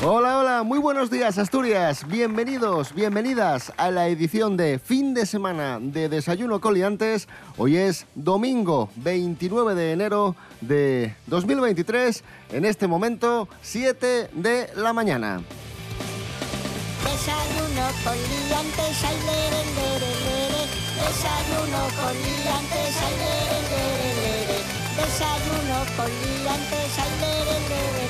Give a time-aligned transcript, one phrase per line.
[0.00, 5.80] Hola, hola, muy buenos días Asturias, bienvenidos, bienvenidas a la edición de fin de semana
[5.80, 7.26] de Desayuno Coliantes.
[7.56, 15.42] Hoy es domingo 29 de enero de 2023, en este momento 7 de la mañana.
[17.02, 19.16] Desayuno con liantes, ay.
[20.94, 23.16] Desayuno con liantes, ay.
[24.96, 28.07] Desayuno con liantes, ay.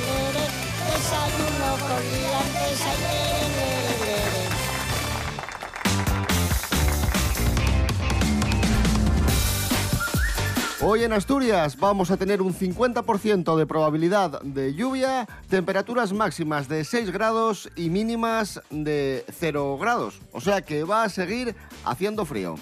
[10.81, 16.83] Hoy en Asturias vamos a tener un 50% de probabilidad de lluvia, temperaturas máximas de
[16.83, 20.19] 6 grados y mínimas de 0 grados.
[20.33, 22.55] O sea que va a seguir haciendo frío.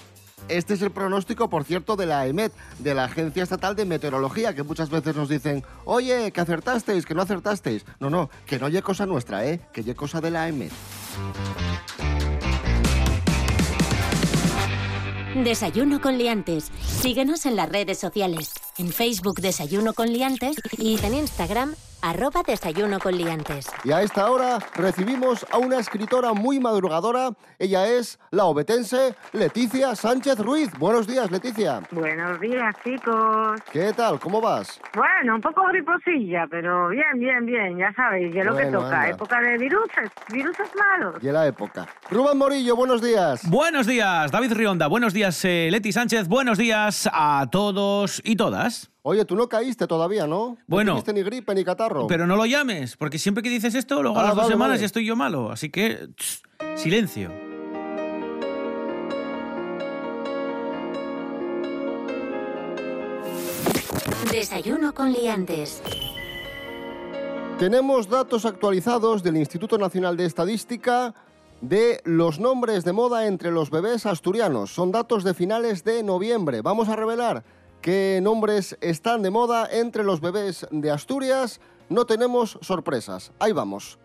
[0.48, 4.55] Este es el pronóstico, por cierto, de la EMET, de la Agencia Estatal de Meteorología,
[4.55, 7.84] que muchas veces nos dicen, oye, que acertasteis, que no acertasteis.
[7.98, 9.61] No, no, que no ye cosa nuestra, ¿eh?
[9.72, 10.72] Que ye cosa de la EMET.
[15.34, 16.70] Desayuno con liantes.
[16.80, 18.52] Síguenos en las redes sociales.
[18.78, 21.74] En Facebook Desayuno con liantes y en Instagram
[22.06, 23.66] arroba Desayuno con liantes.
[23.84, 27.30] Y a esta hora recibimos a una escritora muy madrugadora.
[27.58, 30.70] Ella es la obetense Leticia Sánchez Ruiz.
[30.78, 31.80] Buenos días, Leticia.
[31.90, 33.60] Buenos días, chicos.
[33.72, 34.20] ¿Qué tal?
[34.20, 34.80] ¿Cómo vas?
[34.94, 38.78] Bueno, un poco griposilla, pero bien, bien, bien, ya sabéis, que es lo que Bueno,
[38.82, 39.00] toca.
[39.02, 39.08] anda.
[39.10, 41.16] Época de viruses, viruses malos.
[41.22, 41.86] Y la época.
[42.10, 43.40] Rubén Morillo, buenos días.
[43.50, 44.86] Buenos días, David Rionda.
[44.86, 46.28] Buenos días, eh, Leti Sánchez.
[46.28, 48.92] Buenos días a todos y todas.
[49.08, 50.48] Oye, tú no caíste todavía, ¿no?
[50.48, 50.92] No Bueno.
[50.94, 52.08] tuviste ni gripe ni catarro.
[52.08, 54.52] Pero no lo llames, porque siempre que dices esto, luego a Ah, las dos vale,
[54.55, 54.80] semanas vale.
[54.80, 55.52] ya estoy yo malo.
[55.52, 56.42] Así que, tss,
[56.74, 57.30] silencio.
[64.30, 65.83] Desayuno con liantes.
[67.58, 71.14] Tenemos datos actualizados del Instituto Nacional de Estadística
[71.62, 74.70] de los nombres de moda entre los bebés asturianos.
[74.70, 76.61] Son datos de finales de noviembre.
[76.61, 77.45] Vamos a revelar
[77.86, 81.61] qué nombres están de moda entre los bebés de Asturias.
[81.89, 83.30] No tenemos sorpresas.
[83.39, 84.01] Ahí vamos.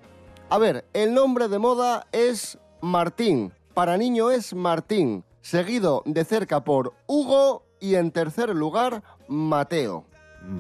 [0.52, 3.54] A ver, el nombre de moda es Martín.
[3.74, 10.06] Para niño es Martín, seguido de cerca por Hugo y en tercer lugar Mateo.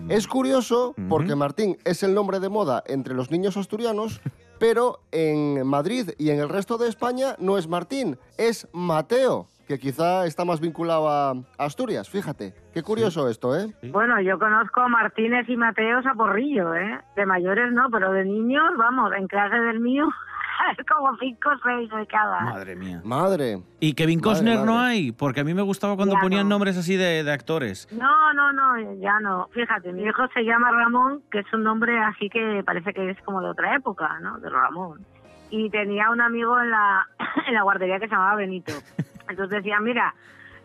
[0.09, 4.19] Es curioso porque Martín es el nombre de moda entre los niños asturianos,
[4.57, 9.79] pero en Madrid y en el resto de España no es Martín, es Mateo, que
[9.79, 12.09] quizá está más vinculado a Asturias.
[12.09, 13.73] Fíjate, qué curioso esto, ¿eh?
[13.83, 16.99] Bueno, yo conozco a Martínez y Mateos a porrillo, ¿eh?
[17.15, 20.05] De mayores no, pero de niños, vamos, en clase del mío,
[20.77, 22.41] es como cinco o seis de cada.
[22.41, 22.99] Madre mía.
[23.05, 23.61] Madre.
[23.79, 25.13] ¿Y Kevin Madre, Costner no hay?
[25.13, 26.55] Porque a mí me gustaba cuando Ya ponían no.
[26.55, 27.87] nombres así de, de actores.
[27.93, 29.47] No, no, no, ya no.
[29.53, 33.21] Fíjate, mi hijo se llama Ramón, que es un nombre así que parece que es
[33.21, 34.37] como de otra época, ¿no?
[34.39, 35.05] De Ramón.
[35.49, 37.07] Y tenía un amigo en la,
[37.47, 38.73] en la guardería que se llamaba Benito.
[39.31, 40.13] Entonces decía, mira,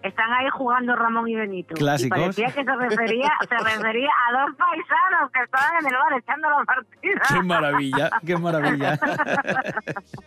[0.02, 1.74] están ahí jugando Ramón y Benito.
[1.74, 2.18] Clásicos.
[2.18, 6.12] Y parecía que se refería, se refería a dos paisanos que estaban en el bar
[6.18, 7.22] echando la partida.
[7.28, 8.10] ¡Qué maravilla!
[8.24, 8.98] ¡Qué maravilla!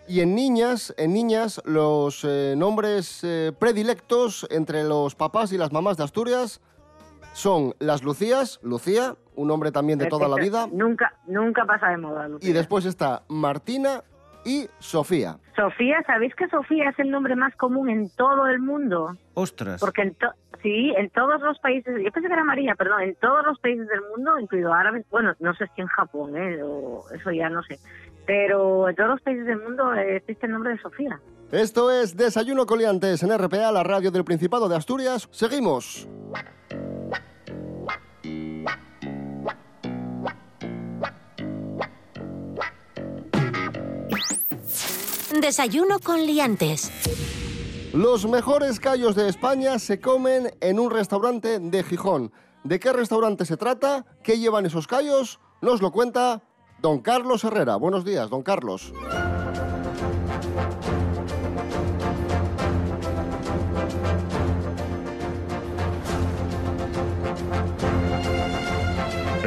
[0.08, 5.72] Y en niñas, en niñas, los eh, nombres eh, predilectos entre los papás y las
[5.72, 6.62] mamás de Asturias
[7.34, 11.98] son las Lucías, Lucía, un nombre también de toda la vida, Nunca, nunca pasa de
[11.98, 12.50] moda, Lucía.
[12.50, 14.04] y después está Martina
[14.46, 15.38] y Sofía.
[15.56, 19.16] Sofía, ¿sabéis que Sofía es el nombre más común en todo el mundo?
[19.34, 19.80] ¡Ostras!
[19.82, 23.16] Porque en to- sí, en todos los países, yo pensé que era María, perdón, en
[23.16, 26.60] todos los países del mundo, incluido árabes, bueno, no sé si en Japón, ¿eh?
[26.64, 27.78] o eso ya no sé,
[28.26, 31.20] pero en todos los países del mundo existe el nombre de Sofía.
[31.52, 35.28] Esto es Desayuno Coliantes en RPA, la radio del Principado de Asturias.
[35.32, 36.08] Seguimos.
[45.32, 46.92] Desayuno con liantes.
[47.94, 52.32] Los mejores callos de España se comen en un restaurante de Gijón.
[52.64, 54.06] ¿De qué restaurante se trata?
[54.24, 55.40] ¿Qué llevan esos callos?
[55.62, 56.42] Nos lo cuenta
[56.82, 57.76] don Carlos Herrera.
[57.76, 58.92] Buenos días, don Carlos.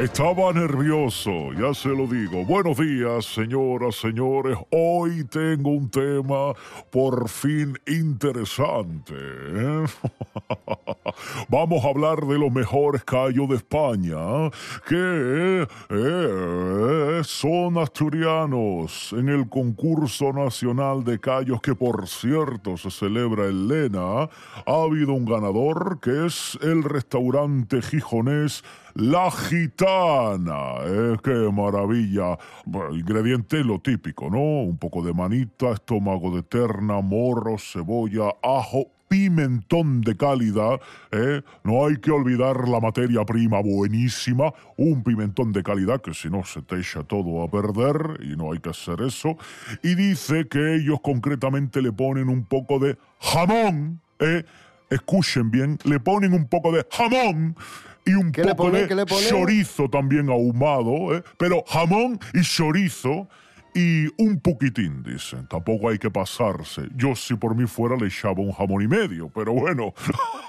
[0.03, 2.43] Estaba nervioso, ya se lo digo.
[2.43, 4.57] Buenos días, señoras, señores.
[4.69, 6.53] Hoy tengo un tema
[6.91, 9.13] por fin interesante.
[9.15, 9.85] ¿eh?
[11.47, 14.51] Vamos a hablar de los mejores callos de España,
[14.89, 23.45] que eh, son asturianos en el concurso nacional de callos que por cierto se celebra
[23.45, 24.23] en Lena.
[24.65, 32.37] Ha habido un ganador que es el restaurante gijonés la gitana, eh, qué maravilla.
[32.65, 34.39] Bueno, ingrediente lo típico, ¿no?
[34.39, 40.79] Un poco de manita, estómago de terna, morro, cebolla, ajo, pimentón de calidad,
[41.11, 41.41] ¿eh?
[41.63, 46.43] No hay que olvidar la materia prima buenísima, un pimentón de calidad que si no
[46.43, 49.37] se te echa todo a perder y no hay que hacer eso.
[49.81, 54.43] Y dice que ellos concretamente le ponen un poco de jamón, ¿eh?
[54.89, 57.55] Escuchen bien, le ponen un poco de jamón
[58.05, 58.85] y un ¿Qué le poco pone?
[58.87, 61.23] de chorizo también ahumado, ¿eh?
[61.37, 63.27] pero jamón y chorizo
[63.75, 65.47] y un poquitín, dicen.
[65.47, 66.83] Tampoco hay que pasarse.
[66.95, 69.93] Yo si por mí fuera le echaba un jamón y medio, pero bueno.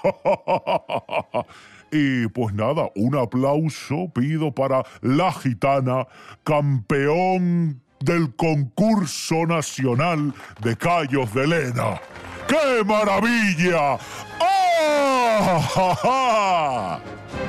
[1.90, 6.06] y pues nada, un aplauso pido para la gitana,
[6.42, 12.00] campeón del concurso nacional de Callos de Lena.
[12.46, 13.98] ¡Qué maravilla!
[14.40, 15.13] ¡Ah!
[15.42, 17.00] Ja, ja!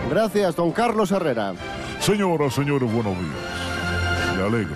[0.10, 1.54] Gracias, don Carlos Herrera.
[2.00, 4.36] Señoras, señores, buenos días.
[4.36, 4.76] Me alegro.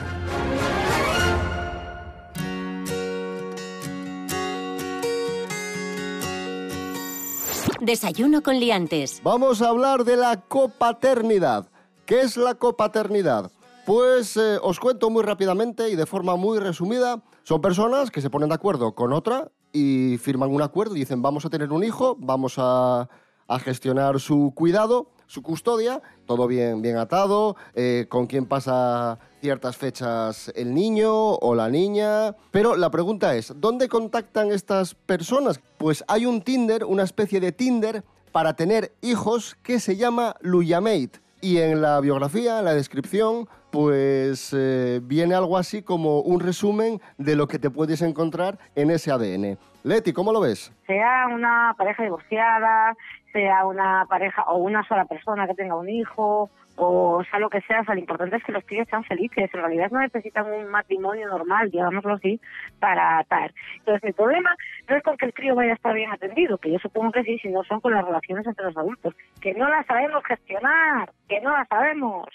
[7.82, 9.22] Desayuno con liantes.
[9.24, 11.68] Vamos a hablar de la copaternidad.
[12.06, 13.52] ¿Qué es la copaternidad?
[13.86, 17.24] Pues eh, os cuento muy rápidamente y de forma muy resumida.
[17.44, 21.22] Son personas que se ponen de acuerdo con otra y firman un acuerdo y dicen
[21.22, 23.10] vamos a tener un hijo, vamos a,
[23.48, 29.78] a gestionar su cuidado, su custodia, todo bien, bien atado, eh, con quién pasa ciertas
[29.78, 32.36] fechas el niño o la niña.
[32.52, 35.60] Pero la pregunta es, ¿dónde contactan estas personas?
[35.78, 41.20] Pues hay un Tinder, una especie de Tinder para tener hijos que se llama Luyamate.
[41.42, 47.00] Y en la biografía, en la descripción, pues eh, viene algo así como un resumen
[47.18, 49.58] de lo que te puedes encontrar en ese ADN.
[49.84, 50.72] Leti, ¿cómo lo ves?
[50.90, 52.96] sea una pareja divorciada,
[53.32, 57.62] sea una pareja o una sola persona que tenga un hijo, o sea lo que
[57.62, 59.52] sea, o sea, lo importante es que los críos sean felices.
[59.54, 62.42] En realidad no necesitan un matrimonio normal, digámoslo así,
[62.80, 63.54] para atar.
[63.78, 64.50] Entonces el problema
[64.88, 67.24] no es con que el crío vaya a estar bien atendido, que yo supongo que
[67.24, 71.40] sí, sino son con las relaciones entre los adultos, que no las sabemos gestionar, que
[71.42, 72.26] no las sabemos.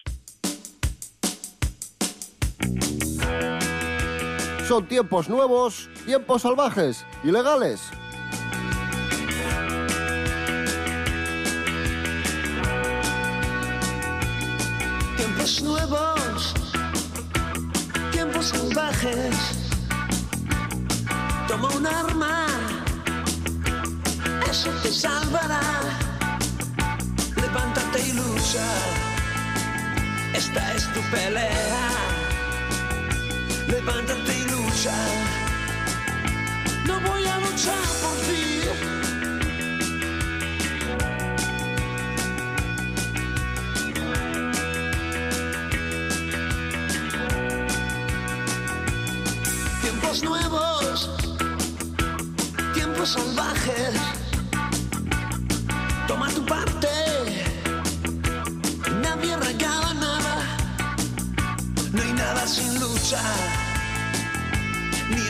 [4.66, 7.90] Son tiempos nuevos, tiempos salvajes, ilegales.
[15.16, 16.54] Tiempos nuevos,
[18.10, 19.36] tiempos salvajes.
[21.46, 22.46] Toma un arma,
[24.50, 25.60] eso te salvará.
[27.36, 28.66] Levántate y lucha,
[30.32, 32.23] esta es tu pelea.
[33.74, 34.94] Levántate y lucha,
[36.86, 38.60] no voy a luchar por ti.
[49.82, 51.10] Tiempos nuevos,
[52.74, 53.94] tiempos salvajes.
[56.06, 56.88] Toma tu parte,
[59.02, 60.36] nadie regala nada.
[61.93, 63.20] No hay nada sin lucha,
[63.58, 63.63] ni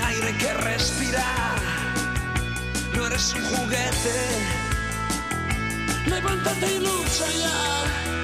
[0.07, 1.57] aire que respirar.
[2.95, 4.17] No eres un juguete,
[6.07, 8.24] levántate y lucha ya.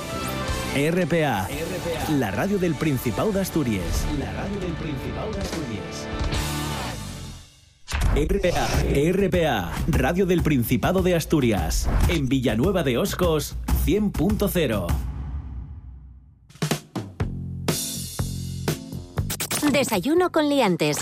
[0.73, 1.49] RPA,
[2.17, 4.05] la radio del Principado de Asturias.
[4.17, 6.07] La radio del Principado de Asturias.
[8.15, 8.67] RPA,
[9.11, 11.89] RPA, radio del Principado de Asturias.
[12.07, 14.87] En Villanueva de Oscos, 100.0.
[19.73, 20.99] Desayuno con liantes.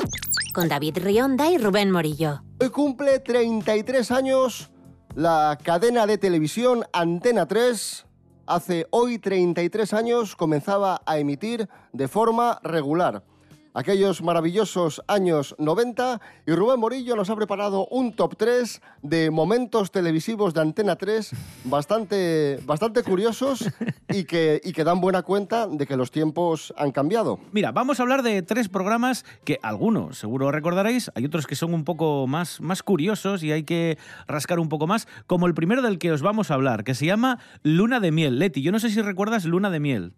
[0.51, 2.41] Con David Rionda y Rubén Morillo.
[2.59, 4.71] Hoy cumple 33 años
[5.13, 8.07] la cadena de televisión Antena 3
[8.49, 13.23] hace hoy 33 años comenzaba a emitir de forma regular.
[13.73, 19.91] Aquellos maravillosos años 90 y Rubén Morillo nos ha preparado un top 3 de momentos
[19.91, 21.31] televisivos de Antena 3
[21.65, 23.69] bastante, bastante curiosos
[24.09, 27.39] y que, y que dan buena cuenta de que los tiempos han cambiado.
[27.51, 31.73] Mira, vamos a hablar de tres programas que algunos seguro recordaréis, hay otros que son
[31.73, 33.97] un poco más, más curiosos y hay que
[34.27, 37.05] rascar un poco más, como el primero del que os vamos a hablar, que se
[37.05, 38.39] llama Luna de Miel.
[38.39, 40.13] Leti, yo no sé si recuerdas Luna de Miel.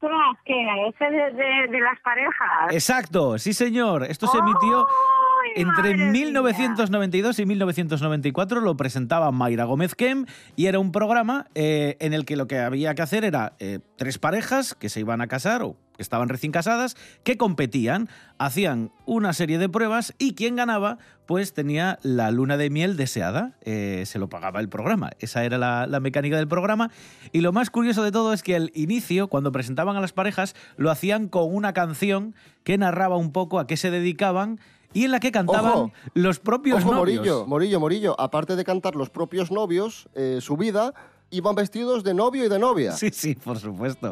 [0.00, 0.36] ¡Ostras!
[0.44, 0.54] que
[0.88, 2.70] ese de, de- de las parejas.
[2.72, 4.04] Exacto, sí señor.
[4.04, 8.60] Esto se emitió ¡Ay, entre madre 1992 y 1994.
[8.60, 10.26] Lo presentaba Mayra Gómez Kem
[10.56, 13.80] y era un programa eh, en el que lo que había que hacer era eh,
[13.96, 19.32] tres parejas que se iban a casar o estaban recién casadas, que competían, hacían una
[19.32, 23.52] serie de pruebas y quien ganaba, pues tenía la luna de miel deseada.
[23.62, 25.10] Eh, se lo pagaba el programa.
[25.18, 26.90] Esa era la, la mecánica del programa.
[27.32, 30.54] Y lo más curioso de todo es que al inicio, cuando presentaban a las parejas,
[30.76, 34.58] lo hacían con una canción que narraba un poco a qué se dedicaban
[34.94, 35.92] y en la que cantaban Ojo.
[36.14, 37.18] los propios Ojo, novios.
[37.18, 38.20] Morillo, Morillo, Morillo.
[38.20, 40.94] Aparte de cantar los propios novios, eh, su vida,
[41.30, 42.92] iban vestidos de novio y de novia.
[42.92, 44.10] Sí, sí, por supuesto.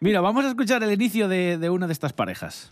[0.00, 2.70] Mira, vamos a escuchar el inicio de, de una de estas parejas.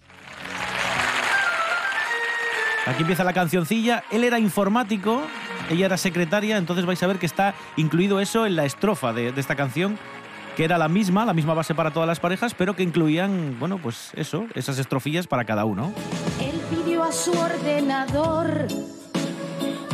[2.87, 4.05] Aquí empieza la cancioncilla.
[4.11, 5.23] Él era informático,
[5.69, 9.33] ella era secretaria, entonces vais a ver que está incluido eso en la estrofa de,
[9.33, 9.99] de esta canción,
[10.57, 13.79] que era la misma, la misma base para todas las parejas, pero que incluían, bueno,
[13.79, 15.93] pues eso, esas estrofillas para cada uno.
[16.41, 18.67] Él pidió a su ordenador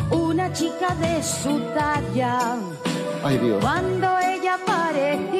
[0.09, 2.55] una chica de su talla.
[3.23, 3.59] Ay, Dios.
[3.61, 5.36] Cuando ella apareció,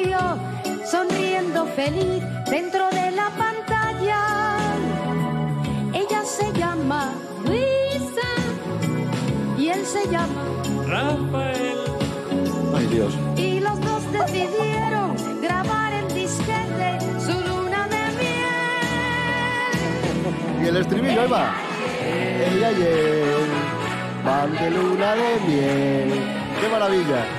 [1.78, 4.20] feliz dentro de la pantalla,
[5.94, 7.12] ella se llama
[7.44, 8.30] Luisa
[9.56, 10.42] y él se llama
[10.88, 11.78] Rafael.
[12.76, 13.14] Ay, Dios.
[13.36, 19.44] y los dos decidieron grabar en disquete su luna de miel.
[20.60, 21.54] Y el estribillo, ahí va.
[22.04, 23.46] Ella y él
[24.24, 26.10] van de luna de miel.
[26.60, 27.37] ¡Qué maravilla!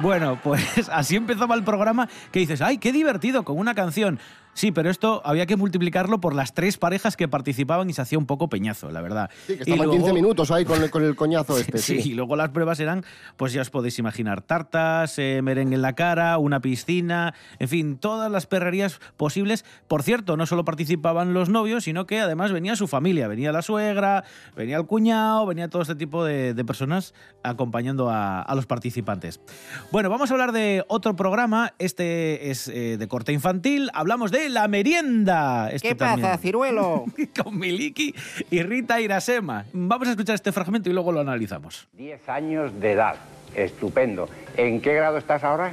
[0.00, 4.18] Bueno, pues así empezaba el programa que dices, ¡ay, qué divertido con una canción!
[4.52, 8.18] Sí, pero esto había que multiplicarlo por las tres parejas que participaban y se hacía
[8.18, 9.30] un poco peñazo, la verdad.
[9.46, 11.78] Sí, que Y estaban luego- 15 minutos ahí con el, con el coñazo este.
[11.78, 12.10] Sí, Sí.
[12.10, 13.04] y luego las pruebas eran,
[13.36, 17.96] pues ya os podéis imaginar, tartas, eh, merengue en la cara, una piscina, en fin,
[17.96, 19.64] todas las perrerías posibles.
[19.88, 23.62] Por cierto, no solo participaban los novios, sino que además venía su familia, venía la
[23.62, 24.24] suegra,
[24.56, 29.40] venía el cuñado, venía todo este tipo de, de personas acompañando a, a los participantes.
[29.92, 34.39] Bueno, vamos a hablar de otro programa, este es eh, de corte infantil, hablamos de
[34.48, 35.70] La Merienda.
[35.70, 36.38] Este ¿Qué pasa, también.
[36.38, 37.04] ciruelo?
[37.44, 38.14] Con Miliki
[38.50, 39.64] y Rita Irasema.
[39.72, 41.88] Vamos a escuchar este fragmento y luego lo analizamos.
[41.92, 43.16] 10 años de edad.
[43.54, 44.28] Estupendo.
[44.56, 45.72] ¿En qué grado estás ahora?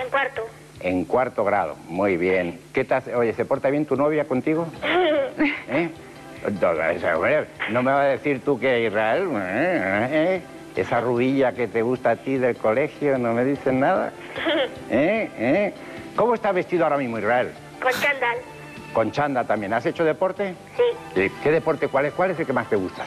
[0.00, 0.42] En cuarto.
[0.80, 1.76] En cuarto grado.
[1.88, 2.58] Muy bien.
[2.72, 4.68] ¿Qué te hace- Oye, ¿se porta bien tu novia contigo?
[5.68, 5.90] ¿Eh?
[7.72, 10.08] No, me va a decir tú que Israel, ¿eh?
[10.10, 10.42] ¿Eh?
[10.76, 14.12] esa rubilla que te gusta a ti del colegio, no me dicen nada.
[14.90, 15.28] ¿Eh?
[15.36, 15.74] ¿Eh?
[16.14, 17.48] ¿Cómo está vestido ahora mismo Israel?
[17.82, 18.36] Con chándal.
[18.92, 19.72] Con chanda también.
[19.72, 20.54] ¿Has hecho deporte?
[20.76, 20.82] Sí.
[21.14, 21.32] Sí.
[21.42, 21.88] ¿Qué deporte?
[21.88, 22.14] ¿Cuál es?
[22.14, 23.04] ¿Cuál es el que más te gusta?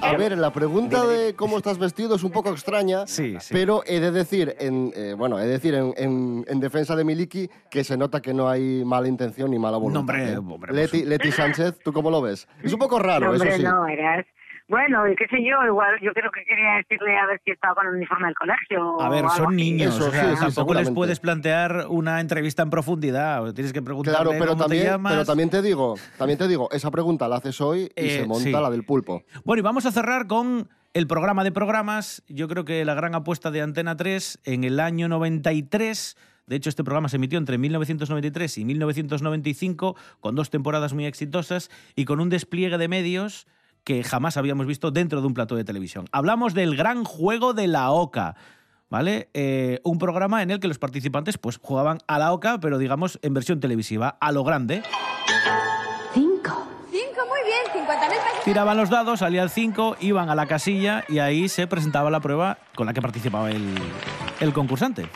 [0.00, 3.04] A ver, la pregunta de cómo estás vestido es un poco extraña,
[3.50, 7.02] pero he de decir, en, eh, bueno, he de decir en, en- en defensa de
[7.02, 10.00] Miliki que se nota que no hay mala intención ni mala voluntad.
[10.14, 10.36] hombre, ¿eh?
[10.38, 12.46] hombre, Leti, Leti Sánchez, ¿tú cómo lo ves?
[12.62, 13.64] Es un poco raro, No, hombre, eso sí.
[13.64, 14.24] no, eras...
[14.68, 17.74] Bueno, y qué sé yo, igual yo creo que quería decirle a ver si estaba
[17.74, 19.00] con el uniforme del colegio.
[19.00, 22.20] A ver, o son niños, Eso, o sea, sí, sí, tampoco les puedes plantear una
[22.20, 23.54] entrevista en profundidad.
[23.54, 25.12] Tienes que preguntarle Claro, pero cómo te también, llamas.
[25.14, 28.26] pero también te digo, también te digo, esa pregunta la haces hoy y Eh, se
[28.26, 28.50] monta sí.
[28.52, 29.22] la del pulpo.
[29.44, 32.22] Bueno, y vamos a cerrar con el programa de programas.
[32.28, 36.14] Yo creo que la gran apuesta de Antena 3 en el año 93.
[36.46, 41.70] De hecho, este programa se emitió entre 1993 y 1995, con dos temporadas muy exitosas
[41.96, 43.46] y con un despliegue de medios
[43.88, 46.04] que jamás habíamos visto dentro de un plató de televisión.
[46.12, 48.36] Hablamos del gran juego de la OCA.
[48.90, 49.30] ¿Vale?
[49.32, 53.18] Eh, un programa en el que los participantes pues, jugaban a la OCA, pero digamos
[53.22, 54.82] en versión televisiva, a lo grande.
[56.12, 58.44] Cinco, muy bien, 50.000 pesos.
[58.44, 62.20] Tiraban los dados, salía el 5, iban a la casilla y ahí se presentaba la
[62.20, 63.74] prueba con la que participaba el,
[64.40, 65.08] el concursante.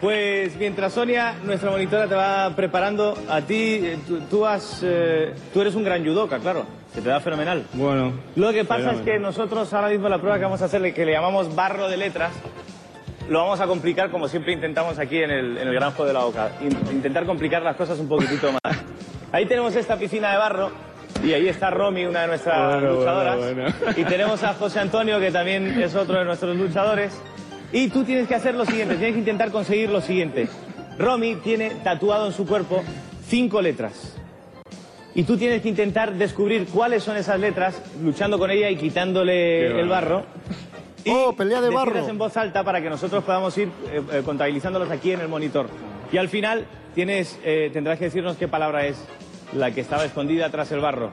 [0.00, 5.34] Pues mientras Sonia, nuestra monitora, te va preparando, a ti, eh, tú, tú has, eh,
[5.52, 6.64] tú eres un gran judoka, claro,
[6.94, 7.64] se te da fenomenal.
[7.72, 8.12] Bueno.
[8.36, 11.04] Lo que pasa es que nosotros ahora mismo la prueba que vamos a hacer, que
[11.04, 12.30] le llamamos barro de letras,
[13.28, 16.12] lo vamos a complicar como siempre intentamos aquí en el, en el Gran Juego de
[16.14, 16.52] la Oca.
[16.60, 18.78] In- intentar complicar las cosas un poquitito más.
[19.32, 20.70] Ahí tenemos esta piscina de barro
[21.24, 23.36] y ahí está Romy, una de nuestras Bueno, luchadoras.
[23.36, 23.94] bueno, bueno.
[23.96, 27.20] Y tenemos a José Antonio, que también es otro de nuestros luchadores.
[27.72, 30.48] Y tú tienes que hacer lo siguiente, tienes que intentar conseguir lo siguiente.
[30.98, 32.82] Romy tiene tatuado en su cuerpo
[33.26, 34.14] cinco letras.
[35.14, 39.32] Y tú tienes que intentar descubrir cuáles son esas letras, luchando con ella y quitándole
[39.72, 40.24] Qué el barro.
[41.04, 42.06] Y ¡Oh, pelea de barro!
[42.08, 45.68] en voz alta para que nosotros podamos ir eh, eh, contabilizándolos aquí en el monitor.
[46.12, 48.96] Y al final tienes, eh, tendrás que decirnos qué palabra es
[49.52, 51.12] la que estaba escondida tras el barro.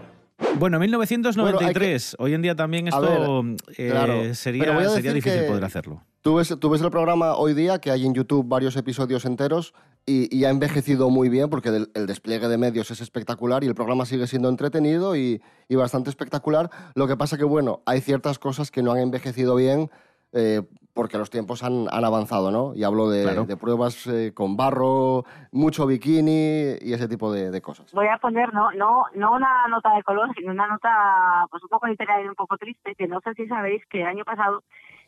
[0.57, 2.15] Bueno, 1993.
[2.19, 6.01] Hoy en día también esto ver, eh, claro, sería, difícil que- poder hacerlo.
[6.25, 9.75] Tú ves, tú ves el programa hoy día, que hay en YouTube varios episodios enteros,
[10.07, 13.67] y, y ha envejecido muy bien porque del- el despliegue de medios es espectacular y
[13.67, 16.71] el programa sigue siendo entretenido y, y bastante espectacular.
[16.95, 19.91] Lo que pasa que, bueno, hay ciertas cosas que no han envejecido bien
[20.33, 20.63] eh,
[20.95, 22.73] porque los tiempos han, han avanzado, ¿no?
[22.73, 23.45] Y hablo de, Claro.
[23.45, 27.91] de pruebas eh, con barro, mucho bikini y ese tipo de, de cosas.
[27.93, 31.69] Voy a poner no no no una nota de color, sino una nota pues un
[31.69, 34.63] poco literaria y un poco triste, que no sé si sabéis que el año pasado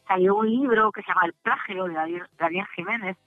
[0.07, 3.17] salió un libro que se llama El plagio de Daniel, Jiménez.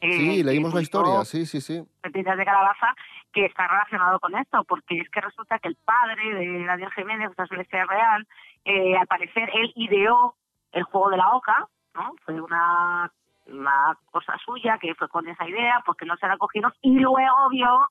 [0.00, 1.82] eh, Sí, leímos la historia, sí, sí, sí.
[2.00, 2.94] Pepitas de Calabaza,
[3.32, 7.30] que está relacionado con esto, porque es que resulta que el padre de Daniel Jiménez,
[7.36, 8.26] una historia real,
[8.64, 10.34] eh, al parecer él ideó
[10.72, 12.14] el juego de la oca, ¿no?
[12.24, 13.12] Fue una,
[13.46, 17.48] una cosa suya que fue con esa idea, porque no se la cogieron, y luego
[17.50, 17.88] vio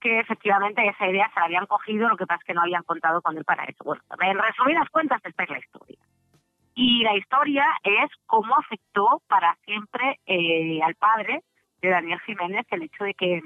[0.00, 2.82] que efectivamente esa idea se la habían cogido, lo que pasa es que no habían
[2.82, 3.82] contado con él para eso.
[3.84, 5.98] Bueno, en resumidas cuentas, esta es la historia.
[6.78, 11.42] Y la historia es cómo afectó para siempre eh, al padre
[11.80, 13.40] de Daniel Jiménez el hecho de que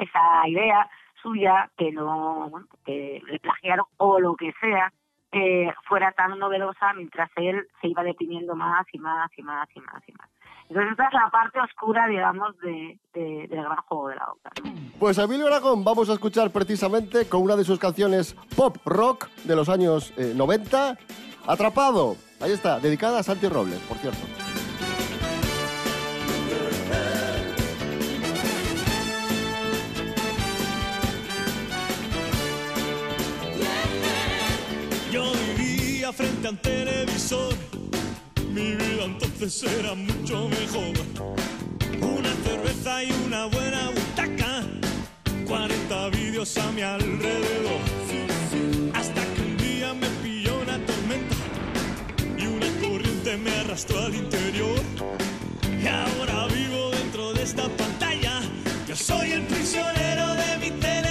[0.00, 0.88] esa idea
[1.20, 2.50] suya, que no
[2.86, 4.92] que le plagiaron o lo que sea,
[5.32, 9.80] eh, fuera tan novedosa mientras él se iba deprimiendo más y más y más y
[9.80, 10.28] más y más.
[10.68, 14.50] Entonces esta es la parte oscura, digamos, de, de- del gran juego de la oca.
[15.00, 19.28] Pues a Emilio Aragón vamos a escuchar precisamente con una de sus canciones pop rock
[19.44, 20.96] de los años eh, 90,
[21.48, 22.18] Atrapado.
[22.40, 24.18] Ahí está, dedicada a Santi Robles, por cierto.
[35.10, 37.54] Yo vivía frente al televisor,
[38.52, 40.92] mi vida entonces era mucho mejor.
[42.02, 44.64] Una cerveza y una buena butaca,
[45.46, 48.07] 40 vídeos a mi alrededor.
[53.36, 54.78] Me arrastró al interior.
[55.82, 58.40] Y ahora vivo dentro de esta pantalla,
[58.86, 61.07] yo soy el prisionero de mi televisor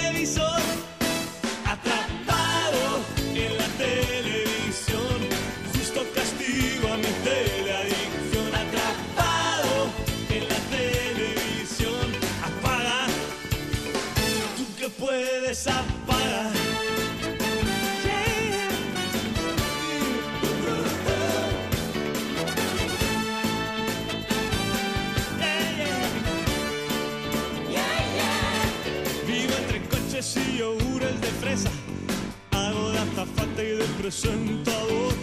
[33.58, 35.14] azafata y de presentador.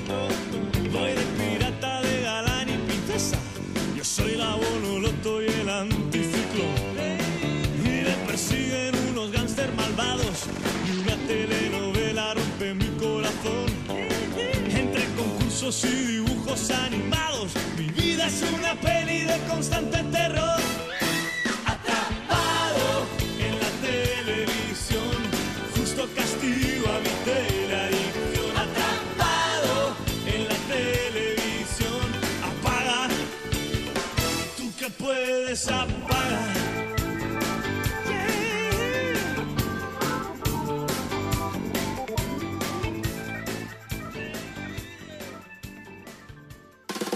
[0.91, 3.37] Voy de pirata, de galán y princesa.
[3.95, 6.75] Yo soy la bonoloto y el anticiclón.
[7.83, 10.45] Y me persiguen unos gánster malvados.
[10.87, 13.85] Y una telenovela rompe mi corazón.
[15.45, 17.51] besos y dibujos animados.
[17.77, 20.84] Mi vida es una peli de constante terror.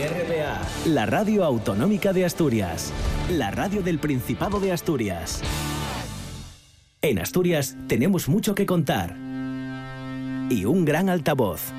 [0.00, 0.62] RPA.
[0.86, 2.90] La radio autonómica de Asturias.
[3.28, 5.42] La radio del Principado de Asturias.
[7.02, 9.14] En Asturias tenemos mucho que contar.
[10.48, 11.72] Y un gran altavoz.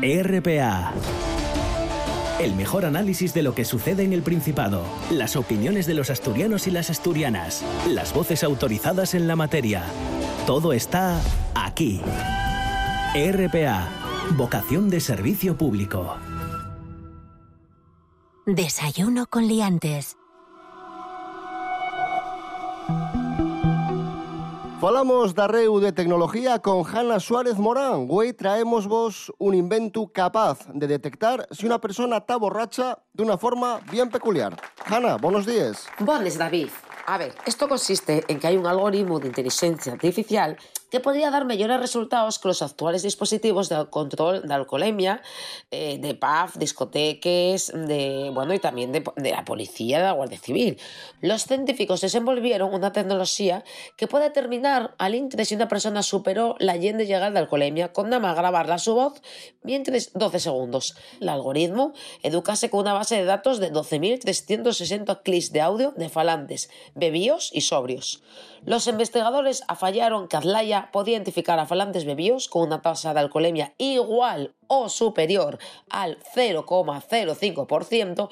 [0.00, 0.94] RPA.
[2.40, 4.82] El mejor análisis de lo que sucede en el Principado.
[5.10, 7.62] Las opiniones de los asturianos y las asturianas.
[7.90, 9.82] Las voces autorizadas en la materia.
[10.46, 11.20] Todo está
[11.54, 12.00] aquí.
[13.14, 13.88] RPA.
[14.30, 16.16] Vocación de servicio público.
[18.48, 20.16] Desayuno con liantes.
[24.80, 28.06] Falamos da reu de tecnología con Hanna Suárez Morán.
[28.08, 33.36] Hoy traemos vos un invento capaz de detectar si una persona está borracha de una
[33.36, 34.54] forma bien peculiar.
[34.84, 35.88] Hanna, buenos días.
[35.98, 36.68] Buenos, David.
[37.06, 40.56] A ver, esto consiste en que hay un algoritmo de inteligencia artificial
[40.90, 45.22] que podría dar mejores resultados que los actuales dispositivos de control de alcoholemia,
[45.70, 50.38] eh, de PAF, discoteques, de, bueno, y también de, de, la policía, de la Guardia
[50.38, 50.78] Civil.
[51.20, 53.64] Los científicos desenvolvieron una tecnología
[53.96, 58.10] que puede determinar al intre si una persona superó la yende llegar de alcoholemia con
[58.10, 59.20] nada más grabarla su voz
[59.62, 60.96] mientras 12 segundos.
[61.20, 66.70] El algoritmo educase con una base de datos de 12.360 clics de audio de falantes,
[66.94, 68.22] bebíos y sobrios.
[68.64, 70.36] Los investigadores afallaron que
[70.92, 75.58] Podía identificar a falantes bebíos con una tasa de alcoholemia igual o superior
[75.90, 78.28] al 0,05%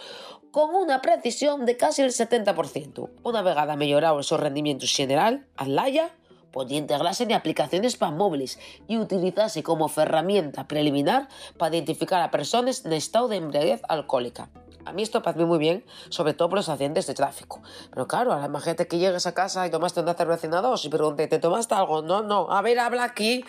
[0.51, 3.11] con una precisión de casi el 70%.
[3.25, 6.15] Una vegada mejorado el su rendimiento general, Azlaya
[6.53, 11.29] podía integrarse en aplicaciones para móviles y utilizarse como herramienta preliminar
[11.59, 14.49] para identificar a personas en estado de embriaguez alcohólica.
[14.85, 17.63] A mí esto parece muy bien, sobre todo por los accidentes de tráfico.
[17.91, 20.53] Pero claro, a la más gente que llegues a casa y tomaste una cerveza en
[20.53, 22.03] dos y pregunte, ¿te tomaste algo?
[22.03, 22.51] No, no.
[22.51, 23.45] A ver, habla aquí.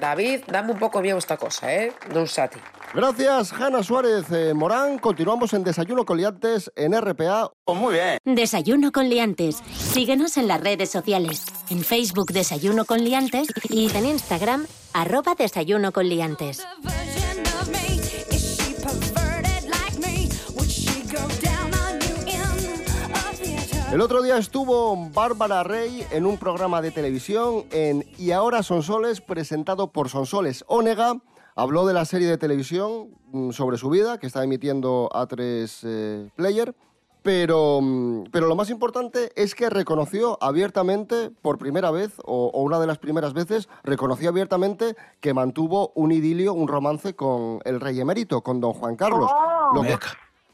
[0.00, 1.92] David, dame un poco bien esta cosa, ¿eh?
[2.12, 2.58] No a ti.
[2.92, 4.98] Gracias, Hanna Suárez eh, Morán.
[4.98, 7.52] Continuamos en Desayuno con Liantes en RPA.
[7.64, 8.18] Pues muy bien.
[8.24, 9.62] Desayuno con Liantes.
[9.76, 11.44] Síguenos en las redes sociales.
[11.70, 16.66] En Facebook Desayuno con Liantes y en Instagram arroba Desayuno con Liantes.
[23.92, 28.84] El otro día estuvo Bárbara Rey en un programa de televisión en Y ahora son
[28.84, 31.16] soles, presentado por Sonsoles Onega.
[31.56, 36.30] Habló de la serie de televisión mm, sobre su vida que está emitiendo A3 eh,
[36.36, 36.72] Player.
[37.22, 42.62] Pero, mm, pero lo más importante es que reconoció abiertamente, por primera vez, o, o,
[42.62, 47.80] una de las primeras veces, reconoció abiertamente que mantuvo un idilio, un romance con el
[47.80, 49.28] rey emérito, con don Juan Carlos.
[49.34, 49.74] Oh.
[49.74, 49.98] Lo que,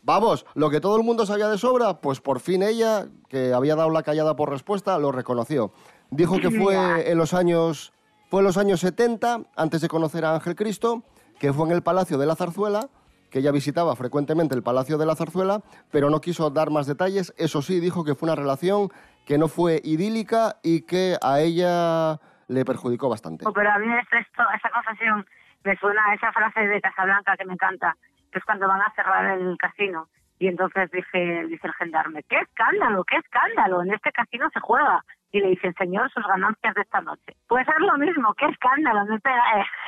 [0.07, 3.75] Vamos, lo que todo el mundo sabía de sobra, pues por fin ella, que había
[3.75, 5.73] dado la callada por respuesta, lo reconoció.
[6.11, 7.93] Dijo que fue en los años,
[8.31, 11.03] fue en los años 70, antes de conocer a Ángel Cristo,
[11.41, 12.89] que fue en el Palacio de la Zarzuela,
[13.33, 17.35] que ella visitaba frecuentemente el Palacio de la Zarzuela, pero no quiso dar más detalles.
[17.37, 18.91] Eso sí, dijo que fue una relación
[19.27, 23.45] que no fue idílica y que a ella le perjudicó bastante.
[23.45, 25.27] Oh, pero a mí esto, esa confesión
[25.65, 27.97] me suena a esa frase de Casablanca que me encanta
[28.37, 30.09] que es cuando van a cerrar el casino.
[30.39, 33.83] Y entonces dice, dice el gendarme, ¡qué escándalo, qué escándalo!
[33.83, 35.03] En este casino se juega.
[35.33, 37.35] y le dicen, señor, sus ganancias de esta noche.
[37.49, 39.31] Pues es lo mismo, qué escándalo, en este,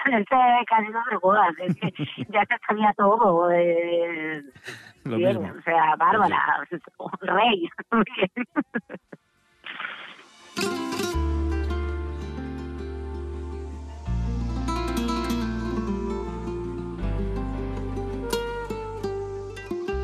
[0.07, 1.93] en este casino de bodas, es que
[2.31, 3.51] ya se sabía todo.
[3.51, 4.43] eh,
[5.05, 5.59] bien, mismo.
[5.59, 6.65] o sea, Bárbara,
[7.21, 7.69] rey.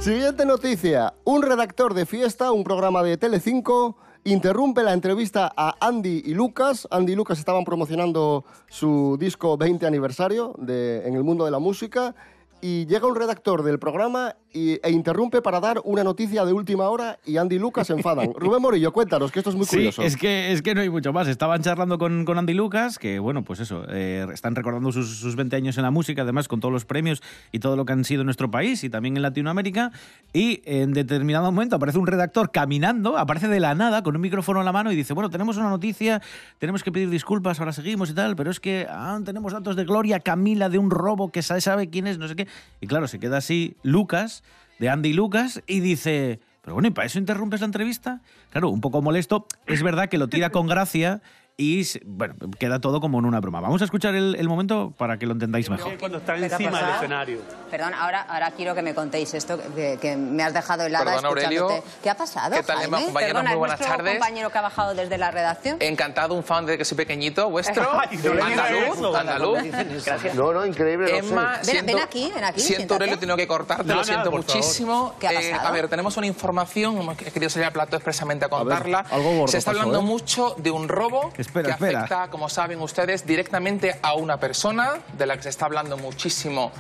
[0.05, 1.15] Siguiente noticia.
[1.25, 6.87] Un redactor de fiesta, un programa de Telecinco, interrumpe la entrevista a Andy y Lucas.
[6.91, 12.15] Andy y Lucas estaban promocionando su disco 20 aniversario en el mundo de la música
[12.61, 16.89] y llega un redactor del programa y- e interrumpe para dar una noticia de última
[16.89, 18.33] hora y Andy y Lucas se enfadan.
[18.37, 20.01] Rubén Morillo, cuéntanos, que esto es muy Sí, curioso.
[20.03, 21.29] es que, es que no hay mucho más.
[21.29, 25.37] Estaban charlando con, con Andy Lucas, que bueno, pues eso, eh, están recordando sus, sus
[25.37, 28.05] 20 años en la música, además con todos los premios y todo lo que han
[28.05, 29.91] sido en nuestro país y también en Latinoamérica.
[30.33, 34.61] Y en determinado momento aparece un redactor caminando, aparece de la nada con un micrófono
[34.61, 36.23] en la mano y dice, bueno, tenemos una noticia,
[36.59, 39.85] tenemos que pedir disculpas, ahora seguimos y tal, pero es que ah, tenemos datos de
[39.85, 42.47] Gloria Camila de un robo que sabe, sabe quién es, no sé qué.
[42.81, 44.44] Y claro, se queda así Lucas,
[44.79, 46.41] de Andy Lucas, y dice...
[46.63, 48.23] Pero bueno, ¿y para eso interrumpes la entrevista?
[48.49, 49.47] Claro, un poco molesto.
[49.67, 51.21] Es verdad que lo tira con gracia
[51.57, 53.61] y, se- bueno, queda todo como en una broma.
[53.61, 55.97] Vamos a escuchar el, el momento para que lo entendáis mejor.
[55.99, 57.39] Cuando está ¿Qué te ha encima del escenario.
[57.71, 61.27] Perdón, ahora, ahora quiero que me contéis esto, que, que me has dejado helada Perdón,
[61.27, 61.69] Aurelio.
[62.03, 62.97] ¿Qué ha pasado, ¿Qué tal, Jaime?
[62.99, 63.33] Emma, compañeros?
[63.35, 64.13] Perdona, Muy ¿es buenas tardes.
[64.15, 65.77] compañero que ha bajado desde la redacción?
[65.81, 67.89] Encantado, un fan de que soy pequeñito, vuestro.
[68.11, 70.05] Ay, no andaluz, andaluz.
[70.05, 70.35] Gracias.
[70.35, 71.19] No, no, increíble.
[71.19, 72.95] Emma, Ven- siento, ven aquí, ven aquí, Siento.
[72.95, 75.15] Aurelio, tengo que cortarte, No, lo siento muchísimo.
[75.21, 78.45] ¿Qué ha Eh, a ver, tenemos una información, hemos he querido salir al plato expresamente
[78.45, 79.05] a ver, contarla.
[79.11, 80.09] algo gordo Se está pasó, hablando ¿eh?
[80.11, 81.99] mucho de un robo Espera, que espera.
[82.01, 86.73] afecta, como saben ustedes, directamente a una persona de la que se está hablando muchísimo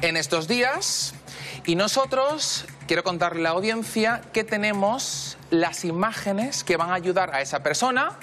[0.00, 1.14] en estos días.
[1.64, 7.34] Y nosotros, quiero contarle a la audiencia que tenemos las imágenes que van a ayudar
[7.34, 8.18] a esa persona,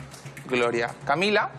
[0.48, 1.52] Gloria Camila,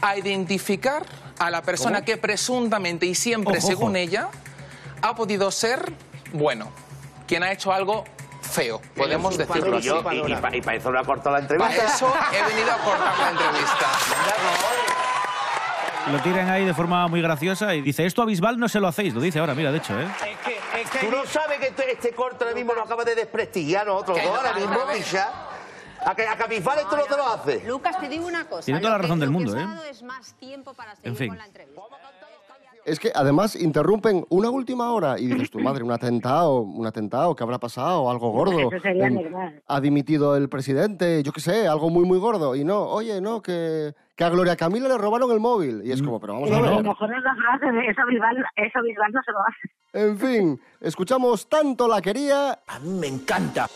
[0.00, 1.04] a identificar
[1.38, 2.06] a la persona ¿Cómo?
[2.06, 3.96] que presuntamente y siempre, Ojo, según ojo.
[3.96, 4.28] ella,
[5.02, 5.92] ha podido ser,
[6.32, 6.70] bueno,
[7.26, 8.04] quien ha hecho algo
[8.44, 9.88] feo, podemos decirlo así.
[9.88, 11.76] Y, y, pa- y para eso lo ha cortado la entrevista.
[11.76, 13.86] Para eso he venido a cortar la entrevista.
[16.12, 18.88] Lo tiran ahí de forma muy graciosa y dice, esto a Bisbal no se lo
[18.88, 19.14] hacéis.
[19.14, 20.06] Lo dice ahora, mira, de hecho, ¿eh?
[21.00, 24.18] Tú no sabes que este, este corte ahora mismo lo acaba de desprestigiar a nosotros
[24.18, 24.86] Que dos, no, ahora a mismo.
[24.92, 25.30] Misha.
[26.04, 27.62] A que a Cabifal esto no te lo hace.
[27.66, 28.66] Lucas, te digo una cosa.
[28.66, 29.64] Tiene toda la lo que- razón del que mundo, ¿eh?
[29.66, 31.28] dado es más tiempo para seguir En fin.
[31.28, 31.80] con la entrevista.
[32.84, 37.34] Es que además interrumpen una última hora y dices tu madre, un atentado, un atentado,
[37.34, 38.10] ¿qué habrá pasado?
[38.10, 38.58] Algo gordo.
[38.70, 39.62] Eso sería normal.
[39.66, 42.54] ha dimitido el presidente, yo qué sé, algo muy, muy gordo.
[42.54, 45.80] Y no, oye, no, que, que a Gloria Camila le robaron el móvil.
[45.82, 46.84] Y es como, pero vamos a A lo ver.
[46.84, 50.08] mejor es la frase de eso Bisbal, eso Bisbal no se lo hace.
[50.10, 52.52] En fin, escuchamos tanto la quería.
[52.66, 53.66] A mí me encanta.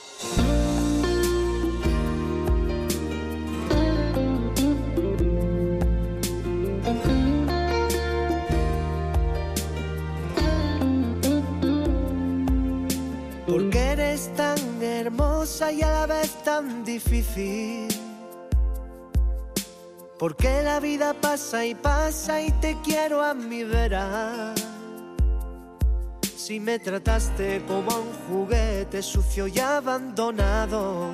[13.48, 17.88] Porque eres tan hermosa y a la vez tan difícil.
[20.18, 24.54] Porque la vida pasa y pasa y te quiero a mi vera.
[26.36, 31.12] Si me trataste como a un juguete sucio y abandonado.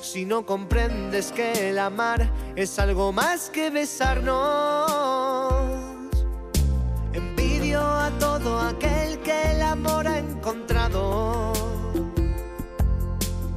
[0.00, 4.95] Si no comprendes que el amar es algo más que besarnos.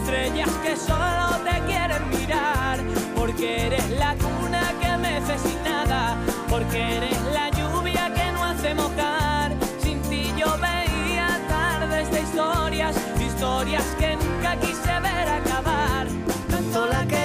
[0.00, 2.78] Estrellas, que solo te quieren mirar.
[3.14, 6.16] Porque eres la cuna que mece sin nada,
[6.48, 9.52] porque eres la lluvia que no hace mojar.
[9.82, 16.06] Sin ti yo veía tardes de historias, historias que nunca quise ver acabar.
[16.50, 17.19] Tanto la quería,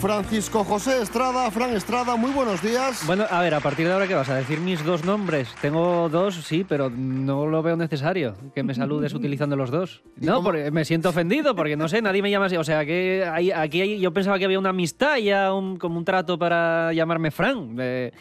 [0.00, 1.50] Francisco José Estrada.
[1.50, 3.02] Fran Estrada, muy buenos días.
[3.06, 4.60] Bueno, a ver, a partir de ahora, ¿qué vas a decir?
[4.60, 5.48] Mis dos nombres.
[5.60, 10.02] Tengo dos, sí, pero no lo veo necesario que me saludes utilizando los dos.
[10.16, 12.56] No, porque me siento ofendido, porque no sé, nadie me llama así.
[12.56, 15.98] O sea, que hay- aquí hay- yo pensaba que había una amistad, ya un, como
[15.98, 17.74] un trato para llamarme Fran.
[17.78, 18.12] Eh,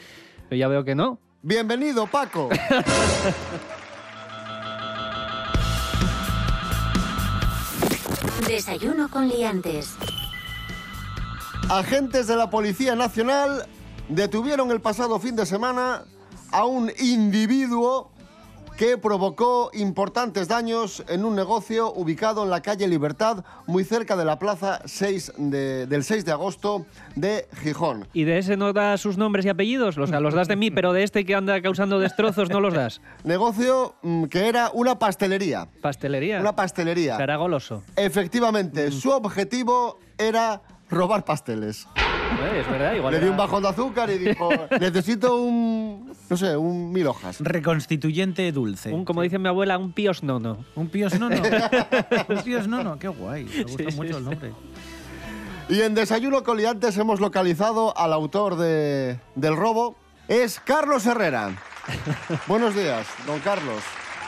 [0.50, 1.20] pero ya veo que no.
[1.44, 2.50] Bienvenido, Paco.
[8.48, 9.96] Desayuno con liantes.
[11.70, 13.66] Agentes de la Policía Nacional
[14.10, 16.04] detuvieron el pasado fin de semana
[16.52, 18.10] a un individuo
[18.78, 24.24] que provocó importantes daños en un negocio ubicado en la calle Libertad, muy cerca de
[24.24, 28.08] la plaza 6 de- del 6 de agosto de Gijón.
[28.14, 29.98] ¿Y de ese no das sus nombres y apellidos?
[29.98, 32.74] O sea, los das de mí, pero de este que anda causando destrozos no los
[32.76, 33.02] das.
[33.24, 35.68] Negocio mm, que era una pastelería.
[35.82, 36.40] ¿Pastelería?
[36.40, 37.18] Una pastelería.
[37.18, 37.82] Será goloso.
[37.96, 41.88] Efectivamente, su objetivo era robar pasteles.
[42.58, 46.38] Es verdad, igual Le dio era- un bajón de azúcar y dijo, necesito un, no
[46.38, 47.38] sé, un mil hojas.
[47.40, 48.92] Reconstituyente dulce.
[48.92, 50.66] Un, como dice mi abuela, un píos nono.
[50.76, 51.36] Un píos nono.
[52.30, 53.46] un píos nono, qué guay.
[53.46, 54.30] Me gusta Sí, sí, mucho el sí.
[54.30, 54.52] nombre.
[55.70, 59.96] Y en Desayuno Coliantes hemos localizado al autor de- del robo.
[60.28, 61.52] Es Carlos Herrera.
[62.48, 63.82] Buenos días, don Carlos.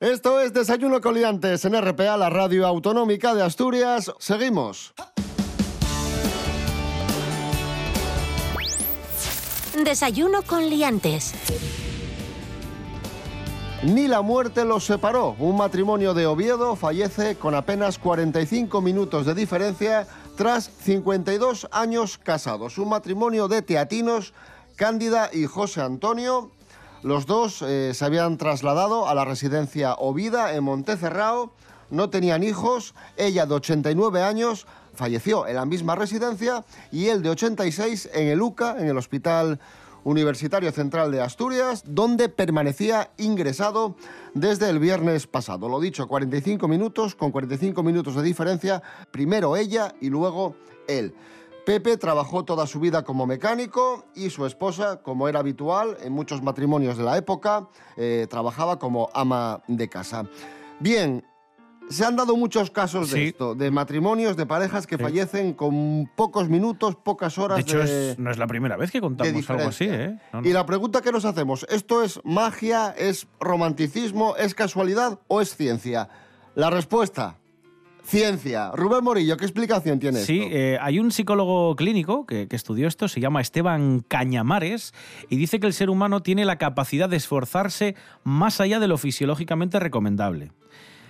[0.00, 4.12] Esto es Desayuno Coliantes en RPA, la radio autonómica de Asturias.
[4.18, 4.92] Seguimos.
[9.82, 11.32] Desayuno con liantes.
[13.84, 15.34] Ni la muerte los separó.
[15.38, 20.06] Un matrimonio de Oviedo fallece con apenas 45 minutos de diferencia
[20.36, 22.76] tras 52 años casados.
[22.76, 24.34] Un matrimonio de teatinos,
[24.76, 26.50] Cándida y José Antonio.
[27.02, 31.52] Los dos eh, se habían trasladado a la residencia Ovida en Montecerrao.
[31.90, 32.94] No tenían hijos.
[33.16, 38.42] Ella de 89 años falleció en la misma residencia y él de 86 en el
[38.42, 39.60] UCA, en el Hospital
[40.06, 43.96] Universitario Central de Asturias, donde permanecía ingresado
[44.34, 45.68] desde el viernes pasado.
[45.68, 50.54] Lo dicho, 45 minutos, con 45 minutos de diferencia, primero ella y luego
[50.86, 51.12] él.
[51.66, 56.40] Pepe trabajó toda su vida como mecánico y su esposa, como era habitual en muchos
[56.40, 60.26] matrimonios de la época, eh, trabajaba como ama de casa.
[60.78, 61.24] Bien,
[61.88, 66.48] se han dado muchos casos de esto, de matrimonios, de parejas que fallecen con pocos
[66.48, 68.12] minutos, pocas horas De hecho, de...
[68.12, 69.86] es- no es la primera vez que contamos algo así.
[69.88, 70.18] ¿eh?
[70.32, 70.48] No, no.
[70.48, 75.56] Y la pregunta que nos hacemos, ¿esto es magia, es romanticismo, es casualidad o es
[75.56, 76.08] ciencia?
[76.54, 77.38] La respuesta,
[78.06, 78.70] ciencia.
[78.72, 80.54] Rubén Morillo, ¿qué explicación tiene Sí, esto?
[80.56, 84.94] eh, hay un psicólogo clínico que, que estudió esto, se llama Esteban Cañamares,
[85.28, 88.96] y dice que el ser humano tiene la capacidad de esforzarse más allá de lo
[88.98, 90.52] fisiológicamente recomendable.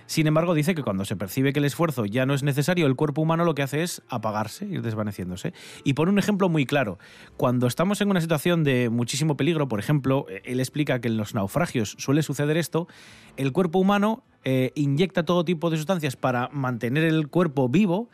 [0.07, 2.95] Sin embargo, dice que cuando se percibe que el esfuerzo ya no es necesario, el
[2.95, 5.53] cuerpo humano lo que hace es apagarse, ir desvaneciéndose.
[5.83, 6.97] Y por un ejemplo muy claro,
[7.35, 11.35] cuando estamos en una situación de muchísimo peligro, por ejemplo, él explica que en los
[11.35, 12.87] naufragios suele suceder esto,
[13.35, 18.09] el cuerpo humano eh, inyecta todo tipo de sustancias para mantener el cuerpo vivo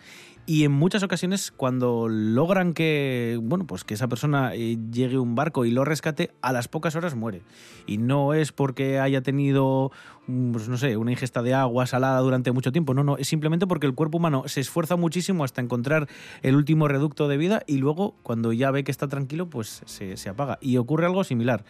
[0.46, 5.22] y en muchas ocasiones cuando logran que bueno pues que esa persona eh, llegue a
[5.22, 7.44] un barco y lo rescate a las pocas horas muere.
[7.88, 9.92] Y no es porque haya tenido
[10.28, 12.94] mm, pues no sé una ingesta de agua salada durante mucho tiempo.
[12.94, 16.08] No no es simplemente porque el cuerpo humano se esfuerza muchísimo hasta encontrar
[16.42, 20.18] el último reducto de vida y luego cuando ya ve que está tranquilo pues se,
[20.18, 20.58] se apaga.
[20.62, 21.64] Y ocurre algo similar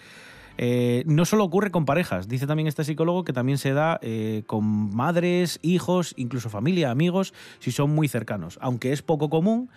[0.58, 4.44] eh, no solo ocurre con parejas, dice también este psicólogo que también se da eh,
[4.46, 8.60] con madres, hijos, incluso familia, amigos, si son muy cercanos.
[8.62, 9.70] Aunque es poco común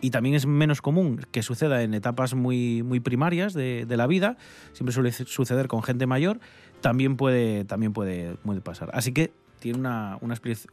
[0.00, 4.36] y también es menos común que suceda en etapas muy, muy primarias de, la vida,
[4.72, 6.40] siempre suele suceder con gente mayor,
[6.80, 8.90] también puede, también puede, puede pasar.
[8.94, 10.18] Así que tiene una,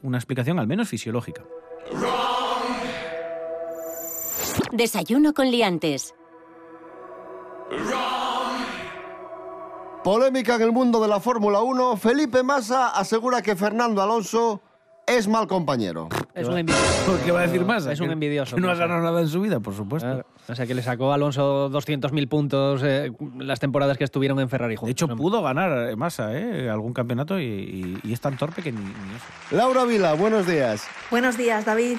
[0.01, 1.43] una explicación al menos fisiológica.
[4.71, 6.15] Desayuno con liantes.
[10.03, 11.97] Polémica en el mundo de la Fórmula 1.
[11.97, 14.61] Felipe Massa asegura que Fernando Alonso
[15.05, 16.07] es mal compañero.
[16.33, 17.03] Es un envidioso.
[17.05, 17.85] ¿Por qué va a decir más?
[17.85, 18.55] Es un envidioso.
[18.55, 18.87] que no ha Massa.
[18.87, 20.07] ganado nada en su vida, por supuesto.
[20.07, 20.25] Claro.
[20.47, 24.49] O sea, que le sacó a Alonso 200.000 puntos eh, las temporadas que estuvieron en
[24.49, 24.87] Ferrari juntos.
[24.87, 26.69] De hecho, pudo ganar Massa ¿eh?
[26.69, 29.25] algún campeonato y, y- y es tan torpe que ni, ni eso.
[29.55, 30.87] Laura Vila, buenos días.
[31.11, 31.97] Buenos días, David.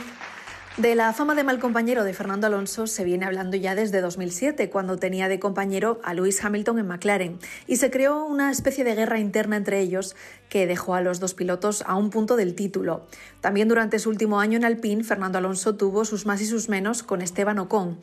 [0.76, 4.70] De la fama de mal compañero de Fernando Alonso se viene hablando ya desde 2007,
[4.70, 8.94] cuando tenía de compañero a Lewis Hamilton en McLaren, y se creó una especie de
[8.94, 10.14] guerra interna entre ellos
[10.48, 13.04] que dejó a los dos pilotos a un punto del título.
[13.40, 17.02] También durante su último año en Alpine, Fernando Alonso tuvo sus más y sus menos
[17.02, 17.98] con Esteban Ocon.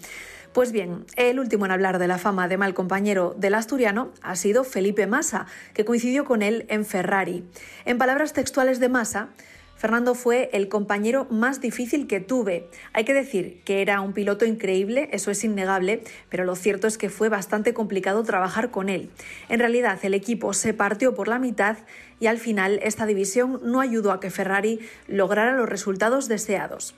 [0.51, 4.35] Pues bien, el último en hablar de la fama de mal compañero del asturiano ha
[4.35, 7.45] sido Felipe Massa, que coincidió con él en Ferrari.
[7.85, 9.29] En palabras textuales de Massa,
[9.77, 12.67] Fernando fue el compañero más difícil que tuve.
[12.93, 16.97] Hay que decir que era un piloto increíble, eso es innegable, pero lo cierto es
[16.97, 19.09] que fue bastante complicado trabajar con él.
[19.49, 21.77] En realidad, el equipo se partió por la mitad
[22.19, 26.95] y al final esta división no ayudó a que Ferrari lograra los resultados deseados.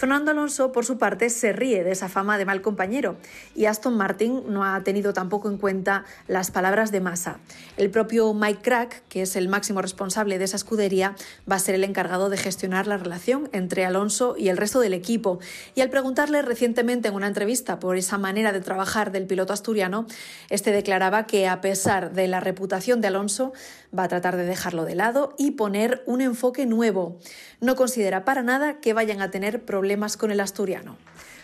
[0.00, 3.18] Fernando Alonso, por su parte, se ríe de esa fama de mal compañero
[3.54, 7.38] y Aston Martin no ha tenido tampoco en cuenta las palabras de Massa.
[7.76, 11.16] El propio Mike Crack, que es el máximo responsable de esa escudería,
[11.50, 14.94] va a ser el encargado de gestionar la relación entre Alonso y el resto del
[14.94, 15.38] equipo.
[15.74, 20.06] Y al preguntarle recientemente en una entrevista por esa manera de trabajar del piloto asturiano,
[20.48, 23.52] este declaraba que a pesar de la reputación de Alonso,
[23.96, 27.18] va a tratar de dejarlo de lado y poner un enfoque nuevo.
[27.60, 30.96] No considera para nada que vayan a tener problemas con el asturiano.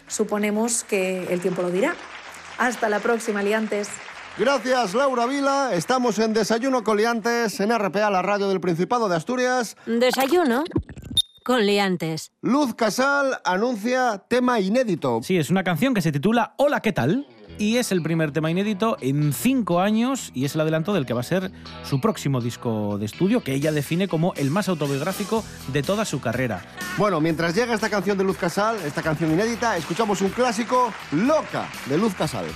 [0.06, 1.94] Suponemos que el tiempo lo dirá.
[2.58, 3.88] Hasta la próxima, liantes.
[4.38, 5.70] Gracias, Laura Vila.
[5.74, 9.76] Estamos en Desayuno con Liantes, en RPA, la radio del Principado de Asturias.
[9.86, 10.62] Desayuno
[11.44, 12.32] con liantes.
[12.42, 15.20] Luz Casal anuncia tema inédito.
[15.22, 17.26] Sí, es una canción que se titula Hola, ¿qué tal?
[17.58, 21.14] Y es el primer tema inédito en cinco años y es el adelanto del que
[21.14, 21.50] va a ser
[21.84, 25.42] su próximo disco de estudio, que ella define como el más autobiográfico
[25.72, 26.62] de toda su carrera.
[26.98, 31.68] Bueno, mientras llega esta canción de Luz Casal, esta canción inédita, escuchamos un clásico, Loca,
[31.86, 32.46] de Luz Casal.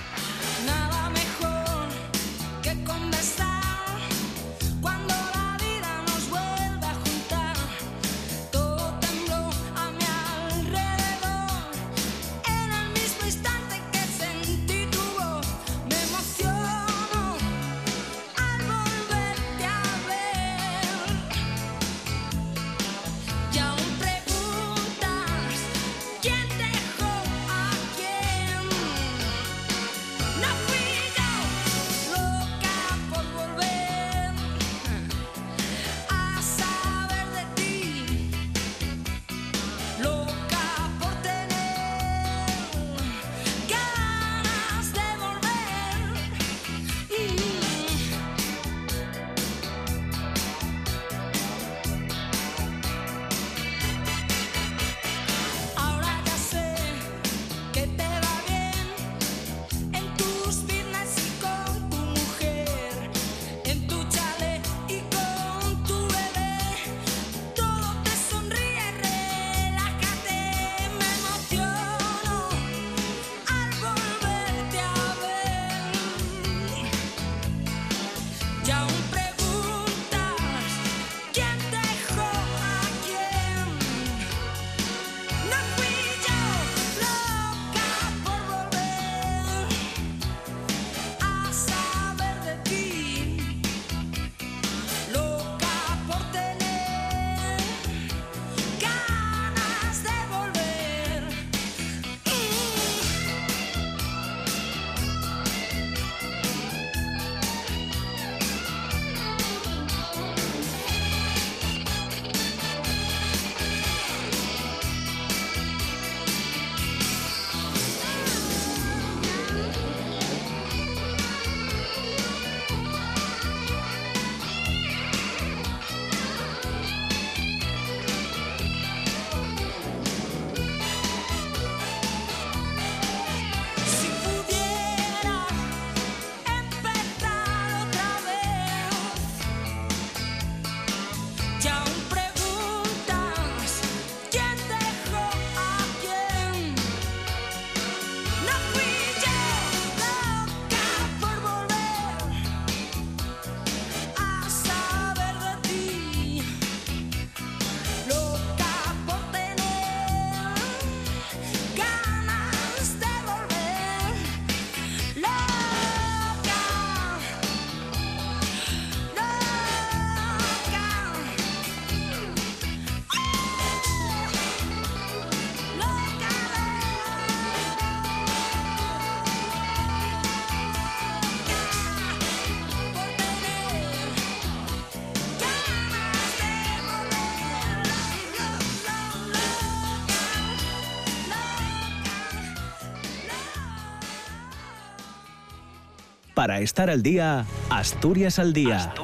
[196.41, 198.95] Para estar al día, Asturias al día.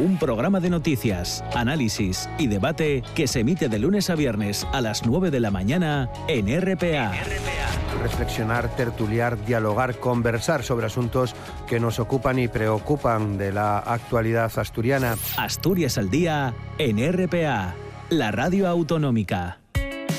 [0.00, 4.80] Un programa de noticias, análisis y debate que se emite de lunes a viernes a
[4.80, 7.12] las 9 de la mañana en RPA.
[8.02, 11.36] reflexionar, tertuliar, dialogar, conversar sobre asuntos
[11.68, 15.16] que nos ocupan y preocupan de la actualidad asturiana.
[15.36, 17.76] Asturias al día en RPA,
[18.08, 19.60] la radio autonómica.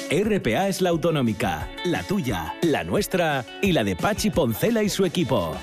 [0.10, 5.04] RPA es la autonómica, la tuya, la nuestra y la de Pachi Poncela y su
[5.04, 5.58] equipo.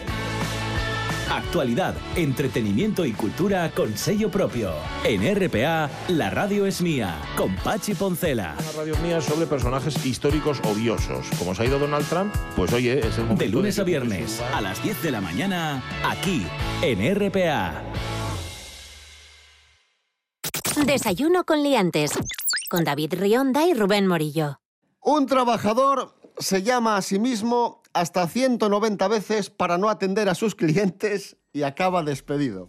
[1.30, 4.72] Actualidad, entretenimiento y cultura con sello propio.
[5.04, 8.56] En RPA, la radio es mía, con Pachi Poncela.
[8.58, 11.26] Una radio mía sobre personajes históricos odiosos.
[11.38, 14.40] Como se ha ido Donald Trump, pues oye, es el momento De lunes a viernes,
[14.54, 16.46] a las 10 de la mañana, aquí,
[16.80, 17.82] en RPA.
[20.86, 22.12] Desayuno con liantes.
[22.70, 24.60] Con David Rionda y Rubén Morillo.
[25.02, 30.54] Un trabajador se llama a sí mismo hasta 190 veces para no atender a sus
[30.54, 32.68] clientes y acaba despedido.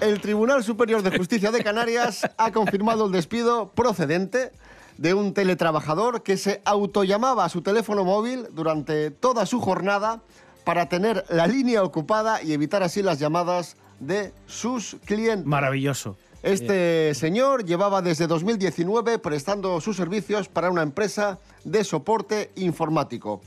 [0.00, 4.52] El Tribunal Superior de Justicia de Canarias ha confirmado el despido procedente
[4.98, 10.20] de un teletrabajador que se autollamaba a su teléfono móvil durante toda su jornada
[10.64, 15.46] para tener la línea ocupada y evitar así las llamadas de sus clientes.
[15.46, 16.16] Maravilloso.
[16.42, 23.40] Este señor llevaba desde 2019 prestando sus servicios para una empresa de soporte informático.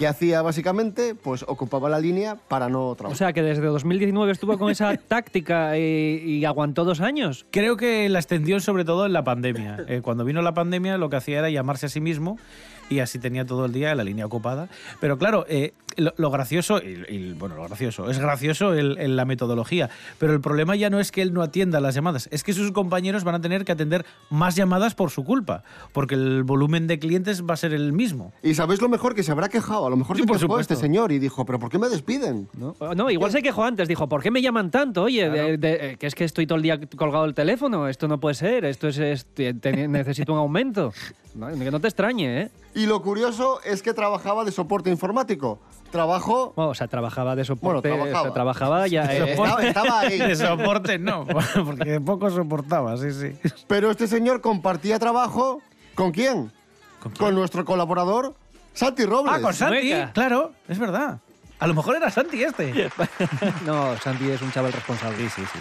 [0.00, 1.14] Que hacía básicamente?
[1.14, 3.18] Pues ocupaba la línea para no O trabajar.
[3.18, 5.82] sea, que desde 2019 estuvo con esa táctica y,
[6.24, 7.44] y aguantó dos años.
[7.50, 9.84] Creo que la extendió sobre todo en la pandemia.
[9.88, 12.38] Eh, cuando vino la pandemia lo que hacía era llamarse a sí mismo
[12.88, 14.68] y así tenía todo el día la línea ocupada.
[15.00, 19.24] Pero claro, eh, lo, lo gracioso, y, y, bueno, lo gracioso, es gracioso el- la
[19.24, 22.52] metodología, pero el problema ya no es que él no atienda las llamadas, es que
[22.52, 26.88] sus compañeros van a tener que atender más llamadas por su culpa, porque el volumen
[26.88, 28.32] de clientes va a ser el mismo.
[28.42, 29.86] Y sabéis lo mejor que se habrá quejado.
[29.90, 30.74] A lo mejor Sí, se por quejó supuesto.
[30.74, 32.48] este señor y dijo, ¿pero por qué me despiden?
[32.56, 33.88] No, no igual se quejó antes.
[33.88, 35.02] Dijo, ¿por qué me llaman tanto?
[35.02, 37.88] Oye, de- de- eh, que es que estoy todo el día colgado del teléfono.
[37.88, 38.64] Esto no puede ser.
[38.64, 40.92] Esto es, es- te- te- necesito un aumento.
[41.34, 42.50] No, que no te extrañe, ¿eh?
[42.74, 45.58] Y lo curioso es que trabajaba de soporte informático.
[45.90, 46.52] Trabajo...
[46.54, 47.88] o sea, trabajaba de soporte.
[47.88, 48.20] Bueno, trabajaba.
[48.20, 49.04] o sea, trabajaba ya.
[49.12, 49.36] Eh.
[49.62, 50.18] Estaba ahí.
[50.18, 51.26] De soporte no,
[51.64, 53.32] porque poco soportaba, sí, sí.
[53.66, 55.60] Pero este señor compartía trabajo
[55.96, 56.52] ¿con quién?
[57.18, 58.34] ¿Con, nuestro colaborador
[58.72, 59.34] Santi Robles.
[59.34, 61.20] Ah, con Santi, claro, es verdad.
[61.58, 62.90] A lo mejor era Santi este.
[63.66, 65.18] no, Santi es un chaval responsable.
[65.28, 65.58] Sí, sí, sí.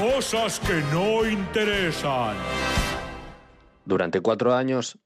[0.00, 2.36] Cosas que no interesan.
[3.84, 4.98] Durante cuatro años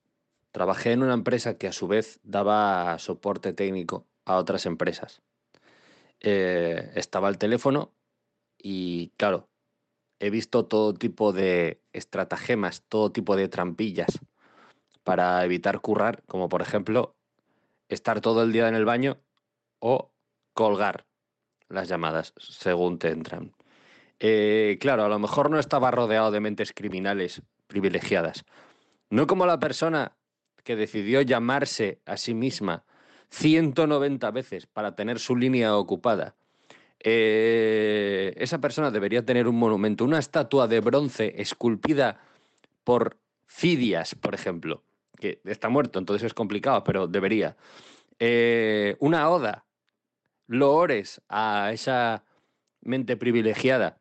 [0.51, 5.20] trabajé en una empresa que a su vez daba soporte técnico a otras empresas.
[6.20, 7.93] Eh, estaba al teléfono
[8.57, 9.49] y claro,
[10.20, 14.20] he visto todo tipo de estratagemas, todo tipo de trampillas
[15.05, 17.14] para evitar currar, como por ejemplo
[17.88, 19.18] estar todo el día en el baño
[19.78, 20.11] o
[20.55, 21.07] colgar
[21.68, 23.53] las llamadas según te entran.
[24.20, 28.44] Eh, claro, a lo mejor no estaba rodeado de mentes criminales privilegiadas.
[29.11, 30.12] No como la persona
[30.62, 32.84] que decidió llamarse a sí misma
[33.30, 36.36] 190 veces para tener su línea ocupada.
[37.00, 42.20] Eh, esa persona debería tener un monumento, una estatua de bronce esculpida
[42.84, 44.84] por Fidias, por ejemplo,
[45.22, 47.56] que está muerto, entonces es complicado, pero debería.
[48.18, 49.64] Eh, una oda,
[50.48, 52.24] loores a esa
[52.80, 54.00] mente privilegiada